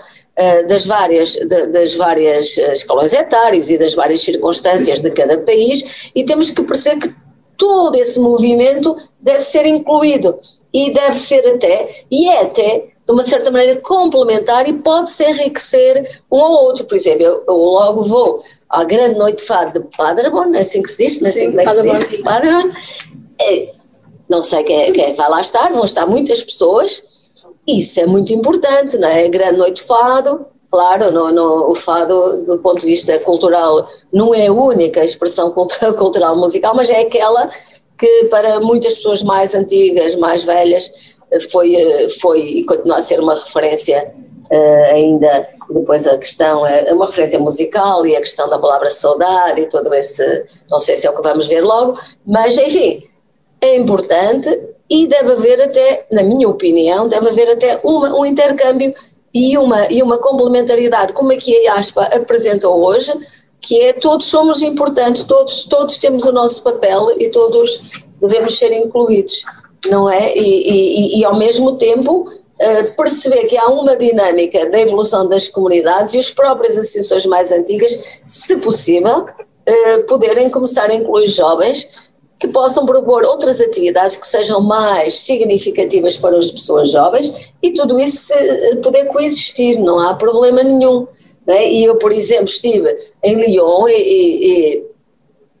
das 0.67 0.85
várias, 0.85 1.35
das 1.71 1.93
várias 1.95 2.57
escalões 2.57 3.13
etários 3.13 3.69
e 3.69 3.77
das 3.77 3.93
várias 3.93 4.21
circunstâncias 4.21 5.01
de 5.01 5.11
cada 5.11 5.37
país 5.37 6.09
e 6.15 6.23
temos 6.23 6.49
que 6.49 6.63
perceber 6.63 6.99
que 6.99 7.13
todo 7.57 7.95
esse 7.95 8.19
movimento 8.19 8.95
deve 9.19 9.41
ser 9.41 9.67
incluído 9.67 10.39
e 10.73 10.91
deve 10.91 11.15
ser 11.15 11.45
até, 11.47 12.05
e 12.09 12.27
é 12.27 12.41
até 12.41 12.91
de 13.05 13.11
uma 13.13 13.23
certa 13.23 13.51
maneira 13.51 13.79
complementar 13.81 14.67
e 14.67 14.73
pode-se 14.73 15.23
enriquecer 15.23 16.23
um 16.31 16.39
ao 16.39 16.63
outro. 16.65 16.85
Por 16.85 16.95
exemplo, 16.95 17.23
eu, 17.23 17.43
eu, 17.47 17.55
logo 17.55 18.03
vou 18.03 18.43
à 18.69 18.83
grande 18.83 19.15
noite 19.15 19.39
de 19.39 19.45
fado 19.45 19.79
de 19.79 19.97
Paderborn, 19.97 20.57
é 20.57 20.61
assim 20.61 20.81
que 20.81 20.89
se 20.89 21.03
diz? 21.03 21.19
Não 21.19 21.27
é 21.27 21.29
assim 21.29 21.47
como 21.47 21.59
é 21.59 21.65
que 21.65 22.03
se 22.03 22.09
diz? 22.09 22.21
Paderborn. 22.21 22.73
É, 23.41 23.69
não 24.29 24.41
sei 24.41 24.63
quem, 24.63 24.93
quem 24.93 25.13
vai 25.13 25.29
lá 25.29 25.41
estar, 25.41 25.71
vão 25.73 25.83
estar 25.83 26.05
muitas 26.05 26.43
pessoas, 26.43 27.03
isso 27.67 27.99
é 27.99 28.05
muito 28.05 28.33
importante, 28.33 28.97
não 28.97 29.07
é? 29.07 29.27
Grande 29.29 29.57
noite 29.57 29.83
fado, 29.83 30.45
claro, 30.71 31.11
no, 31.11 31.31
no, 31.31 31.71
o 31.71 31.75
fado, 31.75 32.43
do 32.45 32.57
ponto 32.59 32.79
de 32.79 32.87
vista 32.87 33.17
cultural, 33.19 33.87
não 34.11 34.33
é 34.33 34.47
a 34.47 34.53
única 34.53 35.03
expressão 35.03 35.51
cultural 35.97 36.37
musical, 36.37 36.73
mas 36.75 36.89
é 36.89 37.01
aquela 37.01 37.49
que 37.97 38.25
para 38.25 38.59
muitas 38.59 38.95
pessoas 38.95 39.21
mais 39.21 39.53
antigas, 39.53 40.15
mais 40.15 40.43
velhas, 40.43 40.91
foi, 41.51 41.75
eh, 41.75 42.09
foi 42.19 42.39
e 42.39 42.63
continua 42.65 42.97
a 42.97 43.01
ser 43.01 43.19
uma 43.19 43.35
referência 43.35 44.13
uh, 44.51 44.93
ainda, 44.93 45.47
depois 45.69 46.05
a 46.07 46.17
questão, 46.17 46.65
é 46.65 46.93
uma 46.93 47.05
referência 47.05 47.39
musical 47.39 48.05
e 48.05 48.15
a 48.15 48.19
questão 48.19 48.49
da 48.49 48.59
palavra 48.59 48.89
saudade 48.89 49.61
e 49.61 49.65
todo 49.67 49.93
esse, 49.93 50.45
não 50.69 50.79
sei 50.79 50.97
se 50.97 51.07
é 51.07 51.09
o 51.09 51.15
que 51.15 51.21
vamos 51.21 51.47
ver 51.47 51.61
logo, 51.61 51.97
mas 52.25 52.57
enfim, 52.57 53.01
é 53.61 53.75
importante 53.77 54.49
e 54.91 55.07
deve 55.07 55.31
haver 55.31 55.61
até, 55.61 56.05
na 56.11 56.21
minha 56.21 56.49
opinião, 56.49 57.07
deve 57.07 57.29
haver 57.29 57.49
até 57.49 57.79
uma, 57.81 58.13
um 58.13 58.25
intercâmbio 58.25 58.93
e 59.33 59.57
uma, 59.57 59.87
e 59.89 60.03
uma 60.03 60.17
complementaridade, 60.17 61.13
como 61.13 61.31
aqui 61.31 61.65
a 61.67 61.75
ASPA 61.75 62.03
apresentou 62.03 62.83
hoje, 62.83 63.13
que 63.61 63.79
é 63.79 63.93
todos 63.93 64.27
somos 64.27 64.61
importantes, 64.61 65.23
todos, 65.23 65.63
todos 65.63 65.97
temos 65.97 66.25
o 66.25 66.33
nosso 66.33 66.61
papel 66.61 67.09
e 67.17 67.29
todos 67.29 67.81
devemos 68.19 68.57
ser 68.57 68.73
incluídos 68.73 69.43
não 69.89 70.09
é? 70.09 70.35
E, 70.35 71.15
e, 71.15 71.19
e 71.19 71.25
ao 71.25 71.35
mesmo 71.35 71.77
tempo 71.77 72.27
uh, 72.29 72.95
perceber 72.95 73.45
que 73.45 73.57
há 73.57 73.67
uma 73.67 73.95
dinâmica 73.95 74.69
da 74.69 74.79
evolução 74.79 75.27
das 75.27 75.47
comunidades 75.47 76.13
e 76.13 76.19
as 76.19 76.29
próprias 76.29 76.77
associações 76.77 77.25
mais 77.25 77.51
antigas, 77.51 78.21
se 78.27 78.57
possível, 78.57 79.25
uh, 79.25 80.03
poderem 80.07 80.49
começar 80.49 80.89
a 80.89 80.93
incluir 80.93 81.27
jovens 81.27 81.87
que 82.41 82.47
possam 82.47 82.87
propor 82.87 83.23
outras 83.23 83.61
atividades 83.61 84.17
que 84.17 84.27
sejam 84.27 84.59
mais 84.59 85.19
significativas 85.19 86.17
para 86.17 86.35
as 86.39 86.49
pessoas 86.49 86.89
jovens 86.89 87.31
e 87.61 87.71
tudo 87.71 87.99
isso 87.99 88.33
poder 88.81 89.05
coexistir, 89.05 89.79
não 89.79 89.99
há 89.99 90.15
problema 90.15 90.63
nenhum. 90.63 91.07
É? 91.45 91.71
E 91.71 91.83
eu, 91.83 91.97
por 91.97 92.11
exemplo, 92.11 92.45
estive 92.45 92.97
em 93.23 93.35
Lyon 93.35 93.87
e, 93.87 93.93
e 93.93 94.91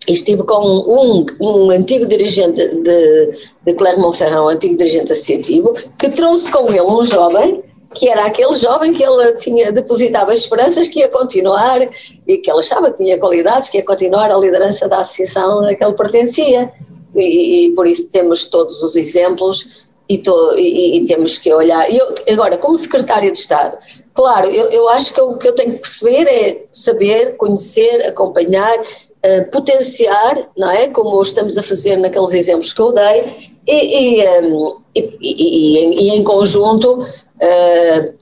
estive 0.07 0.41
com 0.43 0.59
um, 0.59 1.25
um 1.39 1.69
antigo 1.69 2.07
dirigente 2.07 2.67
de, 2.67 3.31
de 3.63 3.73
Clermont-Ferrand, 3.75 4.45
um 4.45 4.49
antigo 4.49 4.75
dirigente 4.75 5.11
associativo, 5.11 5.75
que 5.99 6.09
trouxe 6.09 6.49
com 6.49 6.67
ele 6.67 6.81
um 6.81 7.05
jovem, 7.05 7.63
que 7.93 8.07
era 8.07 8.25
aquele 8.25 8.53
jovem 8.53 8.93
que 8.93 9.03
ele 9.03 9.33
tinha 9.35 9.71
depositava 9.71 10.33
esperanças 10.33 10.87
que 10.87 10.99
ia 10.99 11.09
continuar 11.09 11.81
e 12.27 12.37
que 12.37 12.49
ele 12.49 12.59
achava 12.59 12.89
que 12.91 12.97
tinha 12.97 13.17
qualidades, 13.17 13.69
que 13.69 13.77
ia 13.77 13.85
continuar 13.85 14.31
a 14.31 14.37
liderança 14.37 14.87
da 14.87 14.99
associação 14.99 15.65
a 15.65 15.75
que 15.75 15.83
ele 15.83 15.93
pertencia. 15.93 16.71
E, 17.15 17.67
e 17.67 17.73
por 17.73 17.85
isso 17.85 18.09
temos 18.09 18.45
todos 18.45 18.81
os 18.81 18.95
exemplos 18.95 19.89
e, 20.07 20.17
to, 20.17 20.55
e, 20.57 20.97
e 20.97 21.05
temos 21.05 21.37
que 21.37 21.53
olhar. 21.53 21.89
Eu, 21.93 22.15
agora, 22.29 22.57
como 22.57 22.77
secretária 22.77 23.31
de 23.31 23.37
Estado, 23.37 23.77
claro, 24.13 24.47
eu, 24.49 24.69
eu 24.69 24.89
acho 24.89 25.13
que 25.13 25.21
o 25.21 25.37
que 25.37 25.47
eu 25.47 25.55
tenho 25.55 25.73
que 25.73 25.79
perceber 25.79 26.27
é 26.27 26.65
saber, 26.71 27.35
conhecer, 27.37 28.05
acompanhar 28.07 28.77
uh, 28.79 29.51
potenciar, 29.51 30.49
não 30.57 30.69
é? 30.69 30.87
Como 30.87 31.21
estamos 31.21 31.57
a 31.57 31.63
fazer 31.63 31.97
naqueles 31.97 32.33
exemplos 32.33 32.73
que 32.73 32.81
eu 32.81 32.91
dei, 32.91 33.50
e, 33.67 34.21
e, 34.21 34.39
um, 34.41 34.81
e, 34.95 35.17
e 35.21 36.09
em, 36.09 36.23
conjunto 36.23 36.99
uh, 36.99 38.13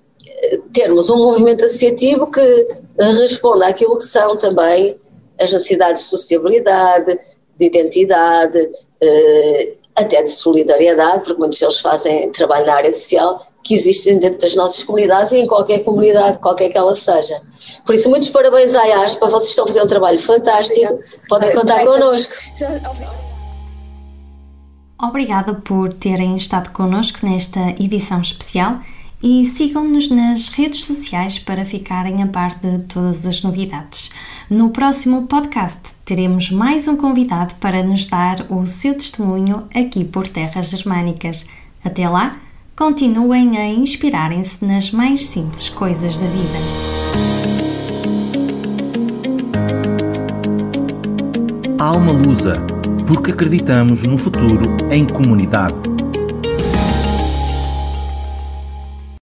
termos 0.73 1.09
um 1.09 1.17
movimento 1.17 1.65
associativo 1.65 2.29
que 2.31 2.67
responda 2.97 3.67
àquilo 3.67 3.97
que 3.97 4.03
são 4.03 4.37
também 4.37 4.97
as 5.39 5.51
necessidades 5.53 6.03
de 6.03 6.09
sociabilidade, 6.09 7.17
de 7.57 7.65
identidade, 7.65 8.59
uh, 8.59 9.79
até 9.95 10.23
de 10.23 10.29
solidariedade, 10.29 11.23
porque 11.23 11.39
muitos 11.39 11.59
deles 11.59 11.79
fazem 11.79 12.31
trabalho 12.31 12.65
na 12.65 12.75
área 12.75 12.91
social, 12.91 13.45
que 13.63 13.73
existem 13.73 14.17
dentro 14.17 14.39
das 14.39 14.55
nossas 14.55 14.83
comunidades 14.83 15.31
e 15.33 15.39
em 15.39 15.47
qualquer 15.47 15.83
comunidade, 15.83 16.39
qualquer 16.39 16.69
que 16.69 16.77
ela 16.77 16.95
seja. 16.95 17.41
Por 17.85 17.93
isso, 17.93 18.09
muitos 18.09 18.29
parabéns 18.29 18.73
à 18.73 19.03
ASPA, 19.03 19.27
vocês 19.27 19.49
estão 19.49 19.65
a 19.65 19.67
fazer 19.67 19.83
um 19.83 19.87
trabalho 19.87 20.19
fantástico, 20.19 20.93
podem 21.27 21.53
contar 21.53 21.85
connosco. 21.85 22.33
Obrigada 25.01 25.53
por 25.53 25.93
terem 25.93 26.35
estado 26.35 26.71
connosco 26.71 27.25
nesta 27.25 27.71
edição 27.81 28.21
especial 28.21 28.79
e 29.21 29.45
sigam-nos 29.45 30.09
nas 30.09 30.49
redes 30.49 30.83
sociais 30.83 31.39
para 31.39 31.65
ficarem 31.65 32.21
a 32.21 32.27
par 32.27 32.59
de 32.59 32.83
todas 32.83 33.25
as 33.25 33.41
novidades. 33.41 34.11
No 34.49 34.69
próximo 34.69 35.23
podcast 35.27 35.95
teremos 36.03 36.51
mais 36.51 36.87
um 36.87 36.97
convidado 36.97 37.55
para 37.55 37.83
nos 37.83 38.05
dar 38.05 38.45
o 38.49 38.65
seu 38.67 38.93
testemunho 38.93 39.67
aqui 39.73 40.03
por 40.03 40.27
terras 40.27 40.69
germânicas. 40.69 41.47
Até 41.83 42.07
lá! 42.07 42.37
continuem 42.79 43.57
a 43.57 43.67
inspirarem-se 43.67 44.63
nas 44.63 44.89
mais 44.89 45.25
simples 45.27 45.67
coisas 45.67 46.17
da 46.17 46.25
vida. 46.27 46.59
Alma 51.77 52.13
Lusa, 52.13 52.65
porque 53.09 53.31
acreditamos 53.31 54.03
no 54.03 54.19
futuro 54.19 54.77
em 54.91 55.03
comunidade. 55.03 55.98